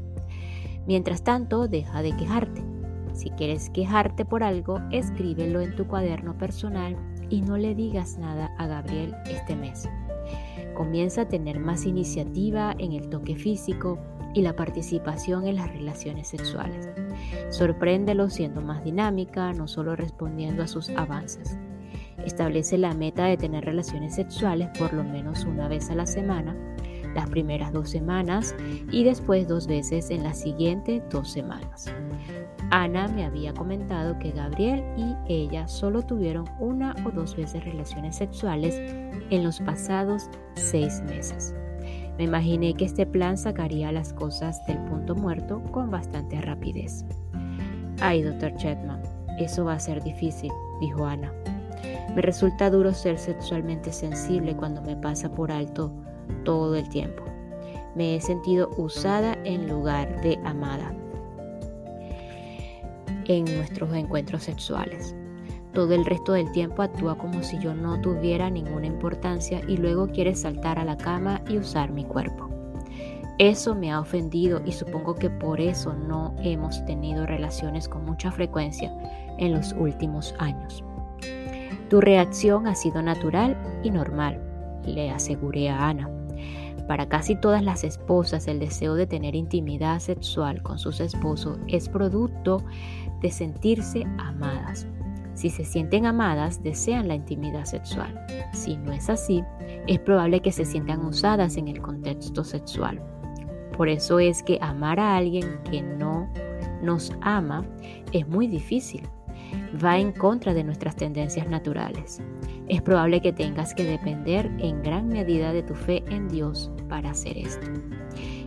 Mientras 0.86 1.22
tanto, 1.22 1.68
deja 1.68 2.02
de 2.02 2.16
quejarte. 2.16 2.64
Si 3.12 3.30
quieres 3.30 3.70
quejarte 3.70 4.24
por 4.24 4.42
algo, 4.42 4.80
escríbelo 4.90 5.60
en 5.60 5.74
tu 5.74 5.86
cuaderno 5.86 6.36
personal 6.36 6.96
y 7.30 7.40
no 7.40 7.56
le 7.56 7.74
digas 7.74 8.18
nada 8.18 8.54
a 8.58 8.66
Gabriel 8.66 9.14
este 9.26 9.56
mes. 9.56 9.88
Comienza 10.74 11.22
a 11.22 11.28
tener 11.28 11.58
más 11.58 11.86
iniciativa 11.86 12.74
en 12.78 12.92
el 12.92 13.08
toque 13.08 13.36
físico 13.36 13.98
y 14.36 14.42
la 14.42 14.54
participación 14.54 15.46
en 15.46 15.56
las 15.56 15.72
relaciones 15.72 16.28
sexuales. 16.28 16.90
Sorpréndelo 17.48 18.28
siendo 18.28 18.60
más 18.60 18.84
dinámica, 18.84 19.54
no 19.54 19.66
solo 19.66 19.96
respondiendo 19.96 20.62
a 20.62 20.68
sus 20.68 20.90
avances. 20.90 21.56
Establece 22.22 22.76
la 22.76 22.92
meta 22.92 23.24
de 23.24 23.38
tener 23.38 23.64
relaciones 23.64 24.14
sexuales 24.14 24.68
por 24.78 24.92
lo 24.92 25.04
menos 25.04 25.46
una 25.46 25.68
vez 25.68 25.88
a 25.88 25.94
la 25.94 26.04
semana, 26.04 26.54
las 27.14 27.30
primeras 27.30 27.72
dos 27.72 27.88
semanas 27.88 28.54
y 28.92 29.04
después 29.04 29.48
dos 29.48 29.66
veces 29.66 30.10
en 30.10 30.22
las 30.22 30.38
siguientes 30.38 31.02
dos 31.08 31.32
semanas. 31.32 31.86
Ana 32.70 33.08
me 33.08 33.24
había 33.24 33.54
comentado 33.54 34.18
que 34.18 34.32
Gabriel 34.32 34.84
y 34.98 35.32
ella 35.32 35.66
solo 35.66 36.02
tuvieron 36.02 36.44
una 36.60 36.94
o 37.06 37.10
dos 37.10 37.34
veces 37.36 37.64
relaciones 37.64 38.16
sexuales 38.16 38.78
en 39.30 39.42
los 39.42 39.60
pasados 39.60 40.28
seis 40.56 41.00
meses. 41.06 41.54
Me 42.18 42.24
imaginé 42.24 42.74
que 42.74 42.86
este 42.86 43.06
plan 43.06 43.36
sacaría 43.36 43.92
las 43.92 44.12
cosas 44.12 44.64
del 44.66 44.78
punto 44.84 45.14
muerto 45.14 45.62
con 45.70 45.90
bastante 45.90 46.40
rapidez. 46.40 47.04
Ay, 48.00 48.22
doctor 48.22 48.54
Chetman, 48.56 49.02
eso 49.38 49.64
va 49.64 49.74
a 49.74 49.80
ser 49.80 50.02
difícil, 50.02 50.50
dijo 50.80 51.04
Ana. 51.04 51.32
Me 52.14 52.22
resulta 52.22 52.70
duro 52.70 52.94
ser 52.94 53.18
sexualmente 53.18 53.92
sensible 53.92 54.56
cuando 54.56 54.80
me 54.80 54.96
pasa 54.96 55.30
por 55.30 55.52
alto 55.52 55.92
todo 56.44 56.74
el 56.76 56.88
tiempo. 56.88 57.22
Me 57.94 58.16
he 58.16 58.20
sentido 58.20 58.70
usada 58.78 59.36
en 59.44 59.68
lugar 59.68 60.20
de 60.22 60.38
amada 60.44 60.92
en 63.28 63.44
nuestros 63.44 63.92
encuentros 63.92 64.44
sexuales. 64.44 65.14
Todo 65.76 65.92
el 65.92 66.06
resto 66.06 66.32
del 66.32 66.50
tiempo 66.52 66.80
actúa 66.80 67.18
como 67.18 67.42
si 67.42 67.58
yo 67.58 67.74
no 67.74 68.00
tuviera 68.00 68.48
ninguna 68.48 68.86
importancia 68.86 69.60
y 69.68 69.76
luego 69.76 70.06
quiere 70.08 70.34
saltar 70.34 70.78
a 70.78 70.86
la 70.86 70.96
cama 70.96 71.42
y 71.50 71.58
usar 71.58 71.92
mi 71.92 72.02
cuerpo. 72.02 72.48
Eso 73.36 73.74
me 73.74 73.92
ha 73.92 74.00
ofendido 74.00 74.62
y 74.64 74.72
supongo 74.72 75.16
que 75.16 75.28
por 75.28 75.60
eso 75.60 75.92
no 75.92 76.34
hemos 76.38 76.82
tenido 76.86 77.26
relaciones 77.26 77.90
con 77.90 78.06
mucha 78.06 78.32
frecuencia 78.32 78.90
en 79.36 79.52
los 79.52 79.74
últimos 79.74 80.34
años. 80.38 80.82
Tu 81.90 82.00
reacción 82.00 82.66
ha 82.68 82.74
sido 82.74 83.02
natural 83.02 83.54
y 83.84 83.90
normal, 83.90 84.40
le 84.86 85.10
aseguré 85.10 85.68
a 85.68 85.88
Ana. 85.88 86.08
Para 86.88 87.10
casi 87.10 87.36
todas 87.36 87.62
las 87.62 87.84
esposas 87.84 88.48
el 88.48 88.60
deseo 88.60 88.94
de 88.94 89.06
tener 89.06 89.34
intimidad 89.34 89.98
sexual 89.98 90.62
con 90.62 90.78
sus 90.78 91.00
esposos 91.00 91.58
es 91.68 91.90
producto 91.90 92.64
de 93.20 93.30
sentirse 93.30 94.06
amadas. 94.16 94.86
Si 95.36 95.50
se 95.50 95.66
sienten 95.66 96.06
amadas, 96.06 96.62
desean 96.62 97.08
la 97.08 97.14
intimidad 97.14 97.66
sexual. 97.66 98.18
Si 98.54 98.78
no 98.78 98.90
es 98.90 99.10
así, 99.10 99.44
es 99.86 99.98
probable 100.00 100.40
que 100.40 100.50
se 100.50 100.64
sientan 100.64 101.04
usadas 101.04 101.58
en 101.58 101.68
el 101.68 101.82
contexto 101.82 102.42
sexual. 102.42 103.02
Por 103.76 103.90
eso 103.90 104.18
es 104.18 104.42
que 104.42 104.58
amar 104.62 104.98
a 104.98 105.14
alguien 105.14 105.60
que 105.70 105.82
no 105.82 106.26
nos 106.82 107.12
ama 107.20 107.66
es 108.12 108.26
muy 108.26 108.46
difícil. 108.46 109.02
Va 109.84 109.98
en 109.98 110.12
contra 110.12 110.54
de 110.54 110.64
nuestras 110.64 110.96
tendencias 110.96 111.46
naturales. 111.50 112.22
Es 112.68 112.80
probable 112.80 113.20
que 113.20 113.34
tengas 113.34 113.74
que 113.74 113.84
depender 113.84 114.50
en 114.58 114.82
gran 114.82 115.08
medida 115.08 115.52
de 115.52 115.62
tu 115.62 115.74
fe 115.74 116.02
en 116.08 116.28
Dios 116.28 116.70
para 116.88 117.10
hacer 117.10 117.36
esto. 117.36 117.66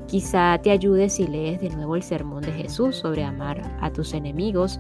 Quizá 0.07 0.57
te 0.57 0.71
ayude 0.71 1.07
si 1.07 1.27
lees 1.27 1.61
de 1.61 1.69
nuevo 1.69 1.95
el 1.95 2.01
sermón 2.01 2.41
de 2.41 2.51
Jesús 2.51 2.95
sobre 2.95 3.23
amar 3.23 3.61
a 3.79 3.91
tus 3.91 4.15
enemigos, 4.15 4.79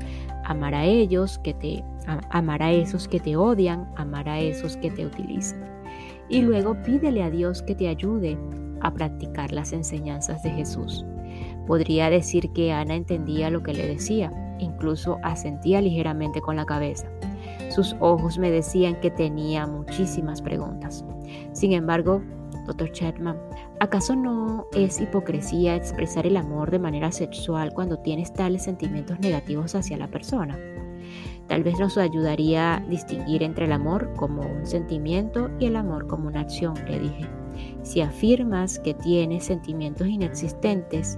amar 0.49 0.73
a 0.73 0.83
ellos 0.83 1.39
que 1.39 1.53
te 1.53 1.83
amar 2.31 2.63
a 2.63 2.71
esos 2.71 3.07
que 3.07 3.19
te 3.19 3.35
odian, 3.35 3.87
amar 3.95 4.27
a 4.27 4.39
esos 4.39 4.77
que 4.77 4.89
te 4.89 5.05
utilizan. 5.05 5.63
Y 6.27 6.41
luego 6.41 6.75
pídele 6.81 7.21
a 7.21 7.29
Dios 7.29 7.61
que 7.61 7.75
te 7.75 7.87
ayude 7.87 8.35
a 8.81 8.91
practicar 8.91 9.51
las 9.51 9.73
enseñanzas 9.73 10.41
de 10.41 10.49
Jesús. 10.49 11.05
Podría 11.67 12.09
decir 12.09 12.51
que 12.53 12.71
Ana 12.71 12.95
entendía 12.95 13.51
lo 13.51 13.61
que 13.61 13.73
le 13.73 13.87
decía, 13.87 14.31
incluso 14.57 15.19
asentía 15.21 15.81
ligeramente 15.81 16.41
con 16.41 16.55
la 16.55 16.65
cabeza. 16.65 17.07
Sus 17.69 17.95
ojos 17.99 18.39
me 18.39 18.49
decían 18.49 18.99
que 19.01 19.11
tenía 19.11 19.67
muchísimas 19.67 20.41
preguntas. 20.41 21.05
Sin 21.53 21.73
embargo, 21.73 22.23
Dr. 22.69 22.91
Chatman, 22.91 23.37
¿acaso 23.79 24.15
no 24.15 24.67
es 24.73 25.01
hipocresía 25.01 25.75
expresar 25.75 26.27
el 26.27 26.37
amor 26.37 26.69
de 26.69 26.77
manera 26.77 27.11
sexual 27.11 27.73
cuando 27.73 27.97
tienes 27.97 28.31
tales 28.31 28.63
sentimientos 28.63 29.19
negativos 29.19 29.73
hacia 29.73 29.97
la 29.97 30.07
persona? 30.07 30.59
Tal 31.47 31.63
vez 31.63 31.79
nos 31.79 31.97
ayudaría 31.97 32.75
a 32.75 32.79
distinguir 32.81 33.41
entre 33.41 33.65
el 33.65 33.71
amor 33.71 34.13
como 34.15 34.43
un 34.43 34.67
sentimiento 34.67 35.49
y 35.59 35.65
el 35.65 35.75
amor 35.77 36.05
como 36.05 36.27
una 36.27 36.41
acción, 36.41 36.75
le 36.87 36.99
dije. 36.99 37.27
Si 37.81 38.01
afirmas 38.01 38.77
que 38.77 38.93
tienes 38.93 39.45
sentimientos 39.45 40.07
inexistentes, 40.07 41.17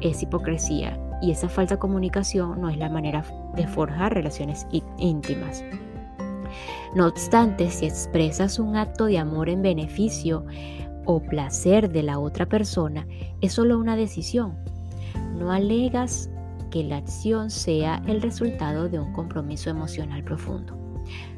es 0.00 0.22
hipocresía 0.22 0.96
y 1.20 1.32
esa 1.32 1.48
falsa 1.48 1.76
comunicación 1.76 2.60
no 2.60 2.68
es 2.68 2.78
la 2.78 2.88
manera 2.88 3.24
de 3.56 3.66
forjar 3.66 4.14
relaciones 4.14 4.66
íntimas. 4.98 5.64
No 6.94 7.08
obstante, 7.08 7.70
si 7.70 7.86
expresas 7.86 8.60
un 8.60 8.76
acto 8.76 9.06
de 9.06 9.18
amor 9.18 9.48
en 9.48 9.62
beneficio 9.62 10.44
o 11.06 11.20
placer 11.20 11.90
de 11.90 12.02
la 12.02 12.18
otra 12.18 12.46
persona, 12.46 13.06
es 13.40 13.52
solo 13.52 13.78
una 13.78 13.96
decisión. 13.96 14.54
No 15.38 15.50
alegas 15.50 16.30
que 16.70 16.84
la 16.84 16.96
acción 16.96 17.50
sea 17.50 18.02
el 18.06 18.20
resultado 18.20 18.88
de 18.88 18.98
un 18.98 19.12
compromiso 19.12 19.70
emocional 19.70 20.24
profundo. 20.24 20.76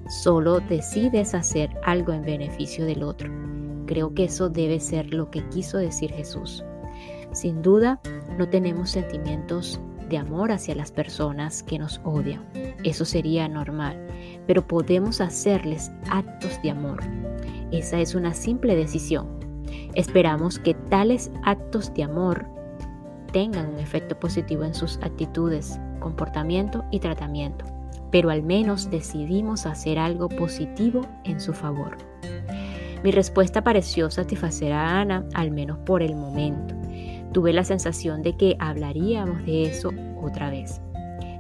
Solo 0.09 0.61
decides 0.61 1.35
hacer 1.35 1.71
algo 1.85 2.13
en 2.13 2.23
beneficio 2.23 2.87
del 2.87 3.03
otro. 3.03 3.31
Creo 3.87 4.15
que 4.15 4.25
eso 4.25 4.49
debe 4.49 4.81
ser 4.81 5.13
lo 5.13 5.31
que 5.31 5.47
quiso 5.49 5.79
decir 5.79 6.13
Jesús. 6.13 6.65
Sin 7.33 7.61
duda, 7.61 8.01
no 8.39 8.49
tenemos 8.49 8.91
sentimientos 8.91 9.81
de 10.09 10.19
amor 10.19 10.53
hacia 10.53 10.75
las 10.75 10.93
personas 10.93 11.63
que 11.63 11.79
nos 11.79 12.01
odian. 12.05 12.45
Eso 12.85 13.05
sería 13.05 13.49
normal, 13.49 13.99
pero 14.47 14.67
podemos 14.67 15.21
hacerles 15.21 15.91
actos 16.11 16.61
de 16.63 16.71
amor. 16.71 17.03
Esa 17.73 18.01
es 18.01 18.15
una 18.15 18.33
simple 18.33 18.77
decisión. 18.77 19.36
Esperamos 19.95 20.59
que 20.59 20.75
tales 20.75 21.31
actos 21.45 21.93
de 21.95 22.05
amor 22.05 22.47
tengan 23.33 23.69
un 23.69 23.79
efecto 23.79 24.19
positivo 24.19 24.65
en 24.65 24.75
sus 24.75 24.99
actitudes, 25.03 25.79
comportamiento 26.01 26.85
y 26.91 27.01
tratamiento, 27.01 27.65
pero 28.11 28.31
al 28.31 28.43
menos 28.43 28.91
decidimos 28.91 29.67
hacer 29.67 29.99
algo 29.99 30.29
positivo 30.29 31.03
en 31.25 31.41
su 31.41 31.53
favor. 31.53 31.97
Mi 33.03 33.11
respuesta 33.11 33.63
pareció 33.63 34.11
satisfacer 34.11 34.73
a 34.73 35.01
Ana, 35.01 35.25
al 35.35 35.51
menos 35.51 35.79
por 35.79 36.03
el 36.03 36.17
momento. 36.17 36.75
Tuve 37.33 37.53
la 37.53 37.65
sensación 37.65 38.23
de 38.23 38.37
que 38.37 38.57
hablaríamos 38.59 39.45
de 39.45 39.65
eso 39.65 39.93
otra 40.21 40.51
vez. 40.51 40.81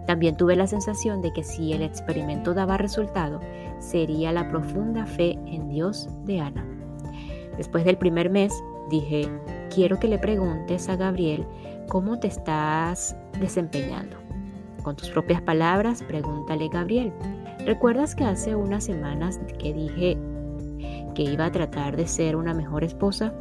También 0.06 0.36
tuve 0.36 0.54
la 0.54 0.66
sensación 0.66 1.22
de 1.22 1.32
que 1.32 1.42
si 1.42 1.72
el 1.72 1.82
experimento 1.82 2.54
daba 2.54 2.76
resultado, 2.76 3.40
sería 3.78 4.32
la 4.32 4.48
profunda 4.50 5.06
fe 5.06 5.38
en 5.46 5.68
Dios 5.68 6.08
de 6.24 6.40
Ana. 6.40 6.75
Después 7.56 7.84
del 7.84 7.98
primer 7.98 8.30
mes, 8.30 8.52
dije, 8.90 9.28
quiero 9.74 9.98
que 9.98 10.08
le 10.08 10.18
preguntes 10.18 10.88
a 10.88 10.96
Gabriel 10.96 11.46
cómo 11.88 12.18
te 12.18 12.28
estás 12.28 13.16
desempeñando. 13.40 14.16
Con 14.82 14.96
tus 14.96 15.10
propias 15.10 15.42
palabras, 15.42 16.02
pregúntale 16.02 16.68
Gabriel. 16.68 17.12
¿Recuerdas 17.64 18.14
que 18.14 18.24
hace 18.24 18.54
unas 18.54 18.84
semanas 18.84 19.40
que 19.58 19.72
dije 19.72 20.18
que 21.14 21.22
iba 21.22 21.46
a 21.46 21.52
tratar 21.52 21.96
de 21.96 22.06
ser 22.06 22.36
una 22.36 22.54
mejor 22.54 22.84
esposa? 22.84 23.32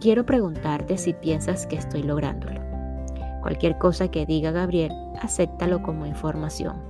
quiero 0.00 0.24
preguntarte 0.24 0.96
si 0.96 1.12
piensas 1.12 1.66
que 1.66 1.76
estoy 1.76 2.02
lográndolo. 2.02 2.60
Cualquier 3.42 3.78
cosa 3.78 4.10
que 4.10 4.26
diga 4.26 4.50
Gabriel, 4.50 4.92
acéptalo 5.20 5.82
como 5.82 6.06
información. 6.06 6.82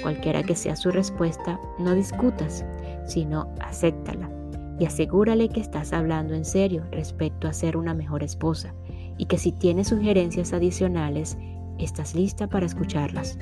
Cualquiera 0.00 0.42
que 0.42 0.54
sea 0.54 0.76
su 0.76 0.90
respuesta, 0.90 1.60
no 1.78 1.94
discutas, 1.94 2.64
sino 3.06 3.48
acéptala 3.60 4.30
y 4.78 4.86
asegúrale 4.86 5.48
que 5.48 5.60
estás 5.60 5.92
hablando 5.92 6.34
en 6.34 6.44
serio 6.44 6.84
respecto 6.90 7.48
a 7.48 7.52
ser 7.52 7.76
una 7.76 7.94
mejor 7.94 8.22
esposa 8.22 8.74
y 9.18 9.26
que 9.26 9.38
si 9.38 9.52
tienes 9.52 9.88
sugerencias 9.88 10.52
adicionales, 10.52 11.36
estás 11.78 12.14
lista 12.14 12.48
para 12.48 12.66
escucharlas. 12.66 13.38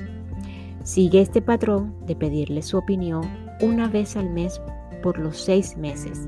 Sigue 0.83 1.21
este 1.21 1.41
patrón 1.41 1.95
de 2.05 2.15
pedirle 2.15 2.61
su 2.61 2.77
opinión 2.77 3.23
una 3.61 3.87
vez 3.87 4.17
al 4.17 4.29
mes 4.29 4.61
por 5.03 5.19
los 5.19 5.37
seis 5.37 5.77
meses. 5.77 6.27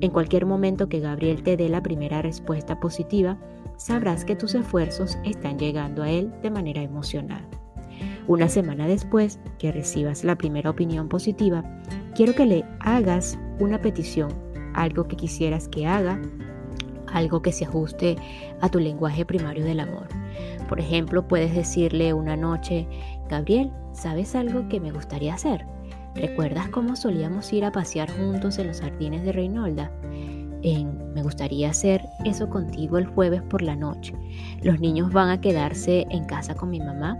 En 0.00 0.10
cualquier 0.10 0.46
momento 0.46 0.88
que 0.88 1.00
Gabriel 1.00 1.42
te 1.42 1.56
dé 1.56 1.68
la 1.68 1.82
primera 1.82 2.22
respuesta 2.22 2.78
positiva, 2.78 3.38
sabrás 3.76 4.24
que 4.24 4.36
tus 4.36 4.54
esfuerzos 4.54 5.18
están 5.24 5.58
llegando 5.58 6.02
a 6.02 6.10
él 6.10 6.32
de 6.42 6.50
manera 6.50 6.82
emocional. 6.82 7.44
Una 8.28 8.48
semana 8.48 8.86
después 8.86 9.40
que 9.58 9.72
recibas 9.72 10.22
la 10.22 10.36
primera 10.36 10.70
opinión 10.70 11.08
positiva, 11.08 11.64
quiero 12.14 12.34
que 12.34 12.46
le 12.46 12.64
hagas 12.80 13.38
una 13.58 13.80
petición, 13.80 14.32
algo 14.74 15.08
que 15.08 15.16
quisieras 15.16 15.68
que 15.68 15.86
haga, 15.86 16.20
algo 17.12 17.42
que 17.42 17.52
se 17.52 17.64
ajuste 17.64 18.16
a 18.60 18.68
tu 18.68 18.78
lenguaje 18.78 19.24
primario 19.24 19.64
del 19.64 19.80
amor. 19.80 20.08
Por 20.68 20.80
ejemplo, 20.80 21.26
puedes 21.26 21.54
decirle 21.54 22.12
una 22.12 22.36
noche, 22.36 22.86
Gabriel, 23.28 23.72
¿sabes 23.92 24.34
algo 24.34 24.68
que 24.68 24.80
me 24.80 24.92
gustaría 24.92 25.34
hacer? 25.34 25.64
¿Recuerdas 26.14 26.68
cómo 26.68 26.96
solíamos 26.96 27.52
ir 27.52 27.64
a 27.64 27.72
pasear 27.72 28.10
juntos 28.10 28.58
en 28.58 28.68
los 28.68 28.80
jardines 28.80 29.24
de 29.24 29.32
Reinolda? 29.32 29.90
me 31.14 31.22
gustaría 31.22 31.70
hacer 31.70 32.02
eso 32.24 32.48
contigo 32.48 32.98
el 32.98 33.06
jueves 33.06 33.42
por 33.42 33.62
la 33.62 33.76
noche. 33.76 34.14
Los 34.62 34.80
niños 34.80 35.12
van 35.12 35.28
a 35.30 35.40
quedarse 35.40 36.06
en 36.10 36.24
casa 36.24 36.54
con 36.54 36.70
mi 36.70 36.80
mamá. 36.80 37.16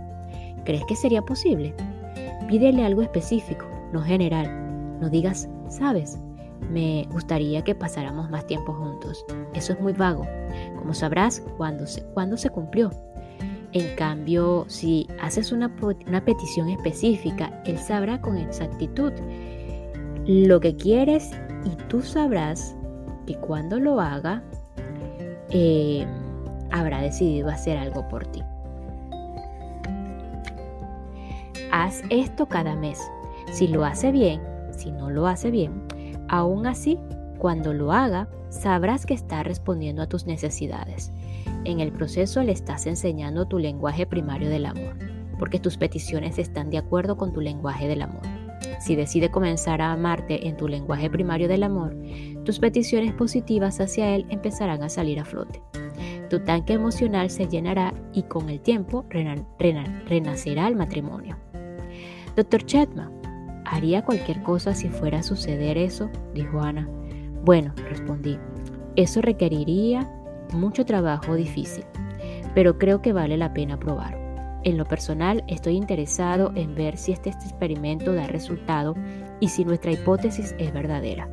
¿Crees 0.65 0.83
que 0.85 0.95
sería 0.95 1.21
posible? 1.21 1.73
Pídele 2.47 2.85
algo 2.85 3.01
específico, 3.01 3.65
no 3.93 4.01
general. 4.01 4.99
No 4.99 5.09
digas, 5.09 5.49
sabes, 5.69 6.19
me 6.69 7.07
gustaría 7.11 7.63
que 7.63 7.75
pasáramos 7.75 8.29
más 8.29 8.45
tiempo 8.45 8.73
juntos. 8.73 9.25
Eso 9.53 9.73
es 9.73 9.79
muy 9.79 9.93
vago. 9.93 10.25
Como 10.77 10.93
sabrás, 10.93 11.41
cuando 11.57 11.87
se, 11.87 12.03
cuando 12.03 12.37
se 12.37 12.49
cumplió. 12.49 12.91
En 13.71 13.95
cambio, 13.95 14.65
si 14.67 15.07
haces 15.21 15.51
una, 15.51 15.75
petición 16.25 16.69
específica, 16.69 17.61
Él 17.65 17.77
sabrá 17.77 18.19
con 18.19 18.37
exactitud 18.37 19.13
lo 20.25 20.59
que 20.59 20.75
quieres 20.75 21.31
y 21.65 21.75
tú 21.87 22.01
sabrás 22.01 22.75
que 23.27 23.35
cuando 23.35 23.79
lo 23.79 23.99
haga, 23.99 24.41
eh, 25.51 26.05
habrá 26.71 27.01
decidido 27.01 27.49
hacer 27.49 27.77
algo 27.77 28.07
por 28.07 28.25
ti. 28.27 28.41
Haz 31.71 32.01
esto 32.09 32.47
cada 32.47 32.75
mes. 32.75 32.99
Si 33.51 33.67
lo 33.67 33.85
hace 33.85 34.11
bien, 34.11 34.41
si 34.75 34.91
no 34.91 35.11
lo 35.11 35.27
hace 35.27 35.51
bien, 35.51 35.83
aún 36.29 36.65
así, 36.67 36.97
cuando 37.37 37.73
lo 37.73 37.91
haga, 37.91 38.29
sabrás 38.49 39.05
que 39.05 39.13
está 39.13 39.43
respondiendo 39.43 40.01
a 40.01 40.07
tus 40.07 40.25
necesidades. 40.25 41.11
En 41.65 41.79
el 41.79 41.91
proceso 41.91 42.43
le 42.43 42.51
estás 42.51 42.85
enseñando 42.85 43.47
tu 43.47 43.59
lenguaje 43.59 44.05
primario 44.05 44.49
del 44.49 44.65
amor, 44.65 44.95
porque 45.37 45.59
tus 45.59 45.77
peticiones 45.77 46.37
están 46.37 46.69
de 46.69 46.77
acuerdo 46.77 47.17
con 47.17 47.33
tu 47.33 47.41
lenguaje 47.41 47.87
del 47.87 48.01
amor. 48.01 48.21
Si 48.79 48.95
decide 48.95 49.29
comenzar 49.29 49.81
a 49.81 49.91
amarte 49.91 50.47
en 50.47 50.55
tu 50.55 50.67
lenguaje 50.67 51.09
primario 51.09 51.47
del 51.47 51.63
amor, 51.63 51.95
tus 52.45 52.59
peticiones 52.59 53.13
positivas 53.13 53.79
hacia 53.79 54.15
él 54.15 54.25
empezarán 54.29 54.83
a 54.83 54.89
salir 54.89 55.19
a 55.19 55.25
flote. 55.25 55.61
Tu 56.29 56.39
tanque 56.39 56.73
emocional 56.73 57.29
se 57.29 57.47
llenará 57.47 57.93
y 58.13 58.23
con 58.23 58.49
el 58.49 58.61
tiempo 58.61 59.05
renacerá 59.09 60.67
el 60.67 60.75
matrimonio. 60.75 61.37
Doctor 62.35 62.63
Chetman, 62.65 63.18
¿haría 63.69 64.03
cualquier 64.03 64.41
cosa 64.43 64.73
si 64.73 64.89
fuera 64.89 65.19
a 65.19 65.23
suceder 65.23 65.77
eso? 65.77 66.09
dijo 66.33 66.61
Ana. 66.61 66.89
Bueno, 67.43 67.73
respondí, 67.89 68.37
eso 68.95 69.21
requeriría 69.21 70.09
mucho 70.53 70.85
trabajo 70.85 71.35
difícil, 71.35 71.85
pero 72.53 72.77
creo 72.77 73.01
que 73.01 73.13
vale 73.13 73.37
la 73.37 73.53
pena 73.53 73.79
probar. 73.79 74.17
En 74.63 74.77
lo 74.77 74.85
personal, 74.85 75.43
estoy 75.47 75.75
interesado 75.75 76.51
en 76.55 76.75
ver 76.75 76.97
si 76.97 77.13
este 77.13 77.29
experimento 77.29 78.13
da 78.13 78.27
resultado 78.27 78.95
y 79.39 79.47
si 79.49 79.63
nuestra 79.63 79.91
hipótesis 79.91 80.53
es 80.59 80.73
verdadera. 80.73 81.29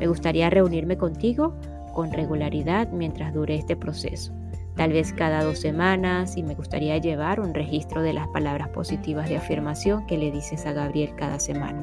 Me 0.00 0.08
gustaría 0.08 0.50
reunirme 0.50 0.96
contigo 0.96 1.54
con 1.92 2.12
regularidad 2.12 2.88
mientras 2.90 3.32
dure 3.32 3.54
este 3.54 3.76
proceso, 3.76 4.32
tal 4.76 4.92
vez 4.92 5.12
cada 5.12 5.42
dos 5.42 5.58
semanas, 5.58 6.36
y 6.36 6.42
me 6.42 6.54
gustaría 6.54 6.98
llevar 6.98 7.40
un 7.40 7.54
registro 7.54 8.02
de 8.02 8.12
las 8.12 8.28
palabras 8.28 8.68
positivas 8.68 9.28
de 9.28 9.36
afirmación 9.36 10.06
que 10.06 10.18
le 10.18 10.30
dices 10.30 10.66
a 10.66 10.72
Gabriel 10.72 11.14
cada 11.16 11.40
semana. 11.40 11.82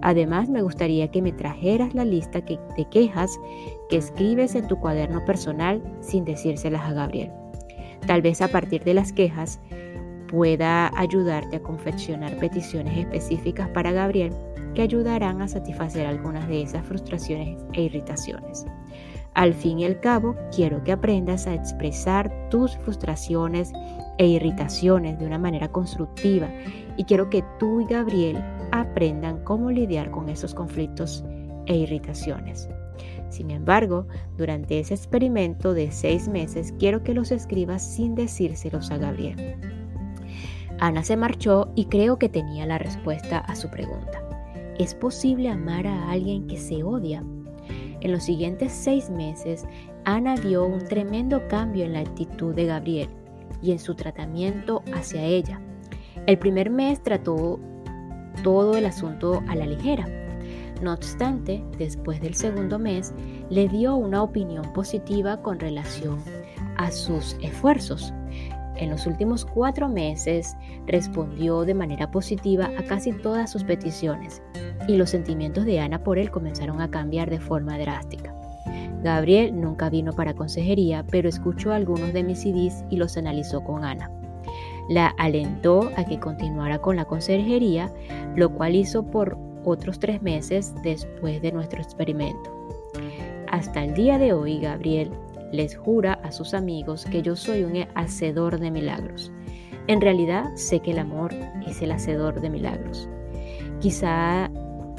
Además, 0.00 0.48
me 0.48 0.62
gustaría 0.62 1.08
que 1.08 1.22
me 1.22 1.32
trajeras 1.32 1.94
la 1.94 2.04
lista 2.04 2.40
de 2.40 2.84
quejas 2.90 3.38
que 3.88 3.96
escribes 3.96 4.54
en 4.54 4.68
tu 4.68 4.78
cuaderno 4.78 5.24
personal 5.24 5.82
sin 6.00 6.24
decírselas 6.24 6.82
a 6.82 6.92
Gabriel. 6.92 7.32
Tal 8.06 8.22
vez 8.22 8.40
a 8.40 8.48
partir 8.48 8.84
de 8.84 8.94
las 8.94 9.12
quejas 9.12 9.60
pueda 10.28 10.90
ayudarte 10.96 11.56
a 11.56 11.62
confeccionar 11.62 12.36
peticiones 12.36 12.96
específicas 12.96 13.68
para 13.70 13.90
Gabriel 13.90 14.32
que 14.74 14.82
ayudarán 14.82 15.42
a 15.42 15.48
satisfacer 15.48 16.06
algunas 16.06 16.46
de 16.46 16.62
esas 16.62 16.86
frustraciones 16.86 17.58
e 17.72 17.82
irritaciones. 17.82 18.66
Al 19.34 19.54
fin 19.54 19.78
y 19.78 19.84
al 19.84 20.00
cabo, 20.00 20.34
quiero 20.54 20.82
que 20.82 20.92
aprendas 20.92 21.46
a 21.46 21.54
expresar 21.54 22.48
tus 22.50 22.76
frustraciones 22.78 23.72
e 24.18 24.26
irritaciones 24.26 25.18
de 25.18 25.26
una 25.26 25.38
manera 25.38 25.68
constructiva 25.68 26.48
y 26.96 27.04
quiero 27.04 27.30
que 27.30 27.44
tú 27.58 27.80
y 27.80 27.86
Gabriel 27.86 28.42
aprendan 28.72 29.44
cómo 29.44 29.70
lidiar 29.70 30.10
con 30.10 30.28
esos 30.28 30.54
conflictos 30.54 31.24
e 31.66 31.76
irritaciones. 31.76 32.68
Sin 33.28 33.50
embargo, 33.50 34.06
durante 34.36 34.80
ese 34.80 34.94
experimento 34.94 35.74
de 35.74 35.92
seis 35.92 36.28
meses 36.28 36.74
quiero 36.78 37.02
que 37.02 37.14
los 37.14 37.30
escribas 37.30 37.82
sin 37.82 38.14
decírselos 38.14 38.90
a 38.90 38.98
Gabriel. 38.98 39.56
Ana 40.80 41.02
se 41.02 41.16
marchó 41.16 41.70
y 41.74 41.86
creo 41.86 42.18
que 42.18 42.28
tenía 42.28 42.66
la 42.66 42.78
respuesta 42.78 43.38
a 43.38 43.54
su 43.54 43.68
pregunta. 43.68 44.22
¿Es 44.78 44.94
posible 44.94 45.48
amar 45.48 45.86
a 45.86 46.10
alguien 46.10 46.46
que 46.46 46.56
se 46.56 46.82
odia? 46.84 47.24
En 48.00 48.12
los 48.12 48.22
siguientes 48.22 48.72
seis 48.72 49.10
meses, 49.10 49.66
Ana 50.04 50.36
vio 50.36 50.64
un 50.64 50.84
tremendo 50.84 51.46
cambio 51.48 51.84
en 51.84 51.94
la 51.94 52.00
actitud 52.00 52.54
de 52.54 52.66
Gabriel 52.66 53.08
y 53.60 53.72
en 53.72 53.78
su 53.78 53.94
tratamiento 53.94 54.82
hacia 54.94 55.22
ella. 55.22 55.60
El 56.26 56.38
primer 56.38 56.70
mes 56.70 57.02
trató 57.02 57.58
todo 58.42 58.76
el 58.76 58.86
asunto 58.86 59.42
a 59.48 59.54
la 59.54 59.66
ligera. 59.66 60.06
No 60.80 60.92
obstante, 60.92 61.64
después 61.76 62.20
del 62.20 62.34
segundo 62.34 62.78
mes, 62.78 63.12
le 63.50 63.68
dio 63.68 63.96
una 63.96 64.22
opinión 64.22 64.72
positiva 64.72 65.42
con 65.42 65.58
relación 65.58 66.18
a 66.76 66.92
sus 66.92 67.36
esfuerzos. 67.42 68.12
En 68.78 68.90
los 68.90 69.06
últimos 69.06 69.44
cuatro 69.44 69.88
meses 69.88 70.56
respondió 70.86 71.64
de 71.64 71.74
manera 71.74 72.10
positiva 72.10 72.70
a 72.78 72.82
casi 72.84 73.12
todas 73.12 73.50
sus 73.50 73.64
peticiones 73.64 74.40
y 74.86 74.96
los 74.96 75.10
sentimientos 75.10 75.64
de 75.64 75.80
Ana 75.80 76.02
por 76.02 76.18
él 76.18 76.30
comenzaron 76.30 76.80
a 76.80 76.90
cambiar 76.90 77.28
de 77.28 77.40
forma 77.40 77.76
drástica. 77.78 78.34
Gabriel 79.02 79.60
nunca 79.60 79.90
vino 79.90 80.12
para 80.12 80.34
consejería, 80.34 81.04
pero 81.10 81.28
escuchó 81.28 81.72
algunos 81.72 82.12
de 82.12 82.22
mis 82.22 82.40
CDs 82.40 82.84
y 82.90 82.96
los 82.96 83.16
analizó 83.16 83.62
con 83.62 83.84
Ana. 83.84 84.10
La 84.88 85.08
alentó 85.18 85.90
a 85.96 86.04
que 86.04 86.18
continuara 86.18 86.78
con 86.78 86.96
la 86.96 87.04
consejería, 87.04 87.92
lo 88.34 88.54
cual 88.54 88.74
hizo 88.74 89.04
por 89.04 89.38
otros 89.64 89.98
tres 89.98 90.22
meses 90.22 90.74
después 90.82 91.42
de 91.42 91.52
nuestro 91.52 91.80
experimento. 91.80 92.54
Hasta 93.50 93.84
el 93.84 93.94
día 93.94 94.18
de 94.18 94.32
hoy, 94.32 94.60
Gabriel 94.60 95.10
les 95.52 95.76
jura 95.76 96.14
a 96.22 96.32
sus 96.32 96.54
amigos 96.54 97.04
que 97.04 97.22
yo 97.22 97.36
soy 97.36 97.64
un 97.64 97.74
hacedor 97.94 98.58
de 98.58 98.70
milagros. 98.70 99.32
En 99.86 100.00
realidad 100.00 100.44
sé 100.54 100.80
que 100.80 100.90
el 100.90 100.98
amor 100.98 101.32
es 101.66 101.80
el 101.80 101.92
hacedor 101.92 102.40
de 102.40 102.50
milagros. 102.50 103.08
Quizá 103.80 104.50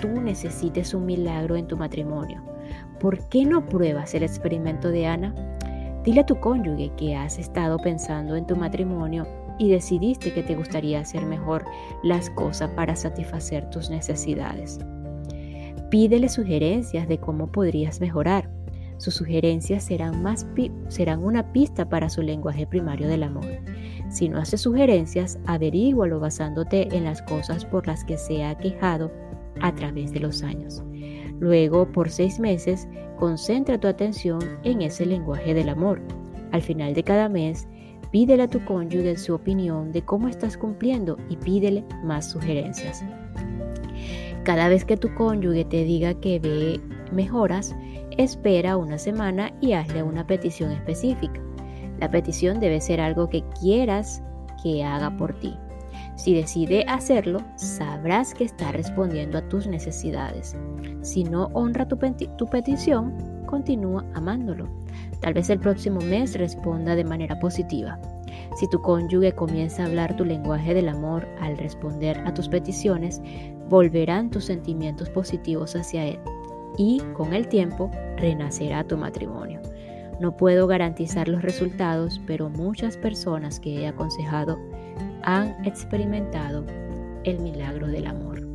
tú 0.01 0.07
necesites 0.07 0.93
un 0.93 1.05
milagro 1.05 1.55
en 1.55 1.67
tu 1.67 1.77
matrimonio. 1.77 2.41
¿Por 2.99 3.27
qué 3.29 3.45
no 3.45 3.65
pruebas 3.65 4.13
el 4.13 4.23
experimento 4.23 4.89
de 4.89 5.05
Ana? 5.05 5.35
Dile 6.03 6.21
a 6.21 6.25
tu 6.25 6.39
cónyuge 6.39 6.91
que 6.97 7.15
has 7.15 7.37
estado 7.37 7.77
pensando 7.77 8.35
en 8.35 8.47
tu 8.47 8.55
matrimonio 8.55 9.27
y 9.59 9.69
decidiste 9.69 10.33
que 10.33 10.41
te 10.41 10.55
gustaría 10.55 11.01
hacer 11.01 11.25
mejor 11.25 11.65
las 12.01 12.29
cosas 12.31 12.71
para 12.71 12.95
satisfacer 12.95 13.69
tus 13.69 13.89
necesidades. 13.89 14.79
Pídele 15.91 16.29
sugerencias 16.29 17.07
de 17.07 17.19
cómo 17.19 17.51
podrías 17.51 17.99
mejorar. 17.99 18.49
Sus 18.99 19.13
sugerencias 19.13 19.85
serán, 19.85 20.21
más 20.21 20.45
serán 20.89 21.23
una 21.23 21.53
pista 21.53 21.87
para 21.87 22.09
su 22.09 22.21
lenguaje 22.21 22.67
primario 22.67 23.07
del 23.07 23.23
amor. 23.23 23.47
Si 24.09 24.27
no 24.27 24.39
hace 24.39 24.57
sugerencias, 24.57 25.39
averígualo 25.45 26.19
basándote 26.19 26.93
en 26.93 27.05
las 27.05 27.21
cosas 27.21 27.63
por 27.63 27.87
las 27.87 28.03
que 28.03 28.17
se 28.17 28.43
ha 28.43 28.57
quejado 28.57 29.09
a 29.61 29.73
través 29.73 30.11
de 30.11 30.19
los 30.19 30.43
años. 30.43 30.83
Luego, 31.39 31.89
por 31.89 32.09
seis 32.09 32.41
meses, 32.41 32.89
concentra 33.17 33.79
tu 33.79 33.87
atención 33.87 34.41
en 34.63 34.81
ese 34.81 35.05
lenguaje 35.05 35.53
del 35.53 35.69
amor. 35.69 36.01
Al 36.51 36.61
final 36.61 36.93
de 36.93 37.03
cada 37.03 37.29
mes, 37.29 37.69
pídele 38.11 38.43
a 38.43 38.49
tu 38.49 38.63
cónyuge 38.65 39.15
su 39.17 39.33
opinión 39.33 39.93
de 39.93 40.01
cómo 40.01 40.27
estás 40.27 40.57
cumpliendo 40.57 41.17
y 41.29 41.37
pídele 41.37 41.85
más 42.03 42.29
sugerencias. 42.29 43.01
Cada 44.43 44.67
vez 44.67 44.83
que 44.83 44.97
tu 44.97 45.13
cónyuge 45.15 45.63
te 45.63 45.85
diga 45.85 46.15
que 46.15 46.39
ve 46.39 46.81
mejoras, 47.13 47.73
espera 48.19 48.75
una 48.75 48.97
semana 48.97 49.53
y 49.61 49.71
hazle 49.71 50.03
una 50.03 50.27
petición 50.27 50.71
específica. 50.71 51.39
La 51.99 52.11
petición 52.11 52.59
debe 52.59 52.81
ser 52.81 52.99
algo 52.99 53.29
que 53.29 53.45
quieras 53.61 54.21
que 54.61 54.83
haga 54.83 55.15
por 55.15 55.39
ti. 55.39 55.55
Si 56.17 56.33
decide 56.33 56.83
hacerlo, 56.89 57.39
sabrás 57.55 58.33
que 58.33 58.43
está 58.43 58.73
respondiendo 58.73 59.37
a 59.37 59.47
tus 59.47 59.67
necesidades. 59.67 60.53
Si 61.01 61.23
no 61.23 61.45
honra 61.53 61.87
tu, 61.87 61.97
petición, 61.97 63.15
continúa 63.45 64.05
amándolo. 64.15 64.67
Tal 65.21 65.33
vez 65.33 65.49
el 65.49 65.59
próximo 65.59 66.01
mes 66.01 66.37
responda 66.37 66.97
de 66.97 67.05
manera 67.05 67.39
positiva. 67.39 67.97
Si 68.59 68.67
tu 68.67 68.81
cónyuge 68.81 69.31
comienza 69.31 69.83
a 69.83 69.85
hablar 69.85 70.17
tu 70.17 70.25
lenguaje 70.25 70.73
del 70.73 70.89
amor 70.89 71.25
al 71.39 71.57
responder 71.57 72.19
a 72.27 72.33
tus 72.33 72.49
peticiones, 72.49 73.21
volverán 73.69 74.29
tus 74.29 74.43
sentimientos 74.43 75.09
positivos 75.09 75.73
hacia 75.77 76.05
él 76.05 76.19
y 76.77 76.99
con 77.13 77.33
el 77.33 77.47
tiempo 77.47 77.91
renacerá 78.17 78.83
tu 78.83 78.97
matrimonio. 78.97 79.61
No 80.19 80.35
puedo 80.35 80.67
garantizar 80.67 81.29
los 81.29 81.41
resultados, 81.41 82.21
pero 82.27 82.49
muchas 82.49 82.97
personas 82.97 83.59
que 83.59 83.81
he 83.81 83.87
aconsejado 83.87 84.59
han 85.23 85.65
experimentado 85.65 86.65
el 87.23 87.39
milagro 87.39 87.87
del 87.87 88.07
amor. 88.07 88.49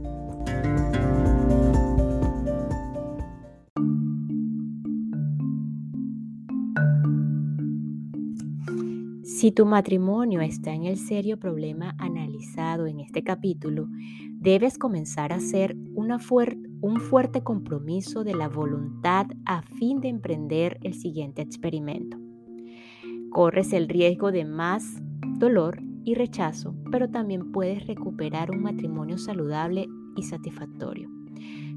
Si 9.45 9.53
tu 9.53 9.67
matrimonio 9.67 10.41
está 10.41 10.73
en 10.73 10.85
el 10.85 10.97
serio 10.97 11.39
problema 11.39 11.95
analizado 11.99 12.87
en 12.87 13.01
este 13.01 13.23
capítulo, 13.23 13.89
debes 14.41 14.79
comenzar 14.79 15.33
a 15.33 15.37
hacer 15.37 15.77
una 15.95 16.19
un 16.81 17.01
fuerte 17.01 17.43
compromiso 17.43 18.25
de 18.25 18.35
la 18.35 18.49
voluntad 18.49 19.27
a 19.45 19.63
fin 19.63 20.01
de 20.01 20.09
emprender 20.09 20.79
el 20.83 20.95
siguiente 20.95 21.43
experimento. 21.43 22.19
Corres 23.31 23.73
el 23.73 23.89
riesgo 23.89 24.33
de 24.33 24.45
más 24.45 25.03
dolor 25.39 25.83
y 26.05 26.15
rechazo, 26.15 26.75
pero 26.91 27.11
también 27.11 27.53
puedes 27.53 27.87
recuperar 27.87 28.51
un 28.51 28.63
matrimonio 28.63 29.19
saludable 29.19 29.89
y 30.17 30.23
satisfactorio. 30.23 31.11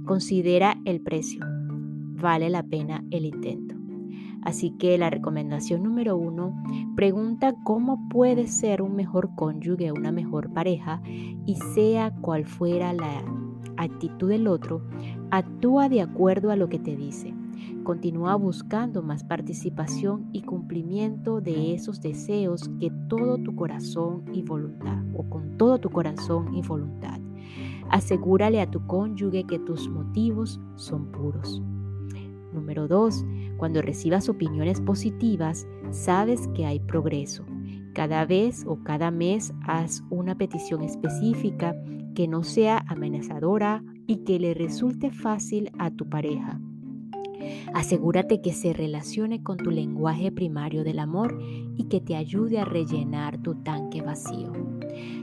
Considera 0.05 0.77
el 0.85 1.01
precio. 1.01 1.45
Vale 2.19 2.49
la 2.49 2.63
pena 2.63 3.03
el 3.11 3.25
intento. 3.25 3.75
Así 4.43 4.71
que 4.77 4.97
la 4.97 5.09
recomendación 5.09 5.83
número 5.83 6.15
uno, 6.15 6.63
pregunta 6.95 7.53
cómo 7.63 8.07
puede 8.07 8.47
ser 8.47 8.81
un 8.81 8.95
mejor 8.95 9.35
cónyuge, 9.35 9.91
una 9.91 10.11
mejor 10.11 10.53
pareja, 10.53 11.01
y 11.05 11.55
sea 11.73 12.11
cual 12.21 12.45
fuera 12.45 12.93
la 12.93 13.23
actitud 13.77 14.29
del 14.29 14.47
otro, 14.47 14.81
actúa 15.31 15.89
de 15.89 16.01
acuerdo 16.01 16.51
a 16.51 16.55
lo 16.55 16.69
que 16.69 16.79
te 16.79 16.95
dice. 16.95 17.33
Continúa 17.83 18.35
buscando 18.35 19.01
más 19.01 19.23
participación 19.23 20.29
y 20.33 20.41
cumplimiento 20.41 21.41
de 21.41 21.73
esos 21.73 22.01
deseos 22.01 22.69
que 22.79 22.91
todo 23.07 23.37
tu 23.37 23.55
corazón 23.55 24.25
y 24.33 24.41
voluntad, 24.41 24.97
o 25.15 25.29
con 25.29 25.57
todo 25.57 25.79
tu 25.79 25.89
corazón 25.89 26.53
y 26.53 26.61
voluntad. 26.61 27.19
Asegúrale 27.89 28.61
a 28.61 28.69
tu 28.69 28.85
cónyuge 28.85 29.45
que 29.45 29.59
tus 29.59 29.89
motivos 29.89 30.59
son 30.75 31.11
puros. 31.11 31.61
Número 32.53 32.87
2. 32.87 33.25
Cuando 33.57 33.81
recibas 33.81 34.29
opiniones 34.29 34.81
positivas, 34.81 35.67
sabes 35.91 36.47
que 36.49 36.65
hay 36.65 36.79
progreso. 36.79 37.45
Cada 37.93 38.25
vez 38.25 38.65
o 38.67 38.83
cada 38.83 39.09
mes 39.09 39.53
haz 39.65 40.03
una 40.09 40.35
petición 40.35 40.83
específica 40.83 41.75
que 42.17 42.27
no 42.27 42.43
sea 42.43 42.83
amenazadora 42.87 43.83
y 44.07 44.23
que 44.23 44.39
le 44.39 44.55
resulte 44.55 45.11
fácil 45.11 45.69
a 45.77 45.91
tu 45.91 46.09
pareja. 46.09 46.59
Asegúrate 47.75 48.41
que 48.41 48.53
se 48.53 48.73
relacione 48.73 49.43
con 49.43 49.57
tu 49.57 49.69
lenguaje 49.69 50.31
primario 50.31 50.83
del 50.83 50.97
amor 50.97 51.37
y 51.75 51.83
que 51.83 52.01
te 52.01 52.15
ayude 52.15 52.57
a 52.57 52.65
rellenar 52.65 53.37
tu 53.43 53.53
tanque 53.61 54.01
vacío. 54.01 54.51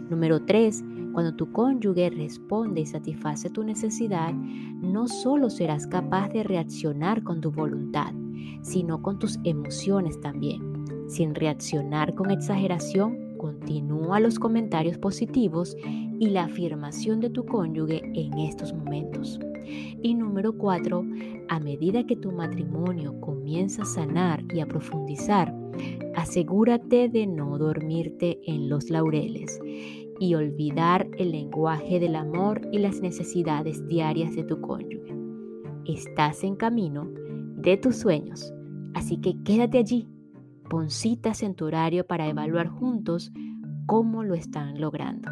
Número 0.09 0.45
3. 0.45 0.85
Cuando 1.13 1.35
tu 1.35 1.51
cónyuge 1.51 2.11
responde 2.11 2.83
y 2.83 2.87
satisface 2.87 3.51
tu 3.51 3.65
necesidad, 3.65 4.33
no 4.33 5.09
solo 5.09 5.51
serás 5.51 5.89
capaz 5.89 6.29
de 6.29 6.45
reaccionar 6.45 7.25
con 7.25 7.41
tu 7.41 7.51
voluntad, 7.51 8.15
sino 8.63 9.03
con 9.03 9.19
tus 9.19 9.41
emociones 9.43 10.21
también. 10.21 10.85
Sin 11.09 11.35
reaccionar 11.35 12.15
con 12.15 12.31
exageración, 12.31 13.24
continúa 13.45 14.21
los 14.21 14.39
comentarios 14.39 14.97
positivos 14.97 15.77
y 16.19 16.31
la 16.31 16.45
afirmación 16.45 17.21
de 17.21 17.29
tu 17.29 17.45
cónyuge 17.45 18.01
en 18.15 18.39
estos 18.39 18.73
momentos. 18.73 19.39
Y 20.03 20.15
número 20.15 20.57
cuatro, 20.57 21.05
a 21.51 21.61
medida 21.61 22.07
que 22.07 22.17
tu 22.17 22.33
matrimonio 22.33 23.21
comienza 23.21 23.83
a 23.83 23.85
sanar 23.85 24.43
y 24.55 24.61
a 24.61 24.67
profundizar, 24.67 25.55
asegúrate 26.17 27.11
de 27.11 27.27
no 27.27 27.59
dormirte 27.59 28.41
en 28.47 28.71
los 28.71 28.89
laureles 28.89 29.61
y 30.19 30.35
olvidar 30.35 31.07
el 31.19 31.33
lenguaje 31.33 32.01
del 32.01 32.17
amor 32.17 32.67
y 32.73 32.79
las 32.79 33.03
necesidades 33.03 33.87
diarias 33.89 34.35
de 34.35 34.45
tu 34.45 34.59
cónyuge. 34.63 35.15
Estás 35.85 36.45
en 36.45 36.57
camino 36.57 37.11
de 37.59 37.77
tus 37.77 37.97
sueños, 37.97 38.55
así 38.95 39.19
que 39.19 39.35
quédate 39.45 39.77
allí. 39.77 40.14
Pon 40.69 40.91
citas 40.91 41.43
en 41.43 41.55
tu 41.55 41.67
horario 41.67 42.07
para 42.07 42.29
evaluar 42.29 42.69
juntos 42.69 43.33
cómo 43.87 44.25
lo 44.25 44.35
están 44.35 44.81
logrando. 44.81 45.31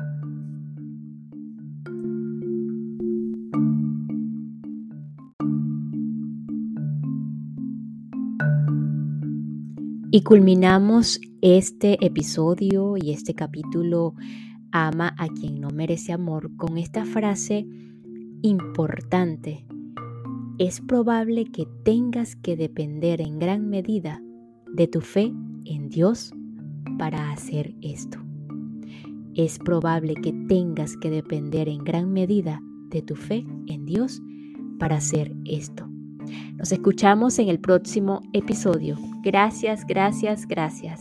Y 10.15 10.23
culminamos 10.25 11.21
este 11.41 12.05
episodio 12.05 12.97
y 12.99 13.13
este 13.13 13.35
capítulo 13.35 14.15
Ama 14.71 15.15
a 15.19 15.29
quien 15.29 15.61
no 15.61 15.69
merece 15.71 16.13
amor 16.13 16.55
con 16.57 16.79
esta 16.79 17.05
frase 17.05 17.67
importante. 18.43 19.67
Es 20.59 20.81
probable 20.81 21.45
que 21.47 21.67
tengas 21.85 22.37
que 22.37 22.57
depender 22.57 23.21
en 23.21 23.39
gran 23.39 23.69
medida 23.69 24.23
de 24.73 24.87
tu 24.87 25.01
fe 25.01 25.33
en 25.65 25.89
Dios 25.89 26.33
para 26.99 27.31
hacer 27.31 27.75
esto. 27.83 28.19
Es 29.35 29.59
probable 29.59 30.15
que 30.15 30.33
tengas 30.49 30.97
que 30.97 31.11
depender 31.11 31.69
en 31.69 31.85
gran 31.85 32.13
medida 32.13 32.61
de 32.91 33.03
tu 33.03 33.17
fe 33.17 33.47
en 33.67 33.87
Dios 33.87 34.21
para 34.79 34.97
hacer 34.97 35.35
esto. 35.45 35.89
Nos 36.57 36.73
escuchamos 36.73 37.39
en 37.39 37.49
el 37.49 37.59
próximo 37.59 38.21
episodio. 38.33 38.97
Gracias, 39.23 39.87
gracias, 39.87 40.47
gracias. 40.47 41.01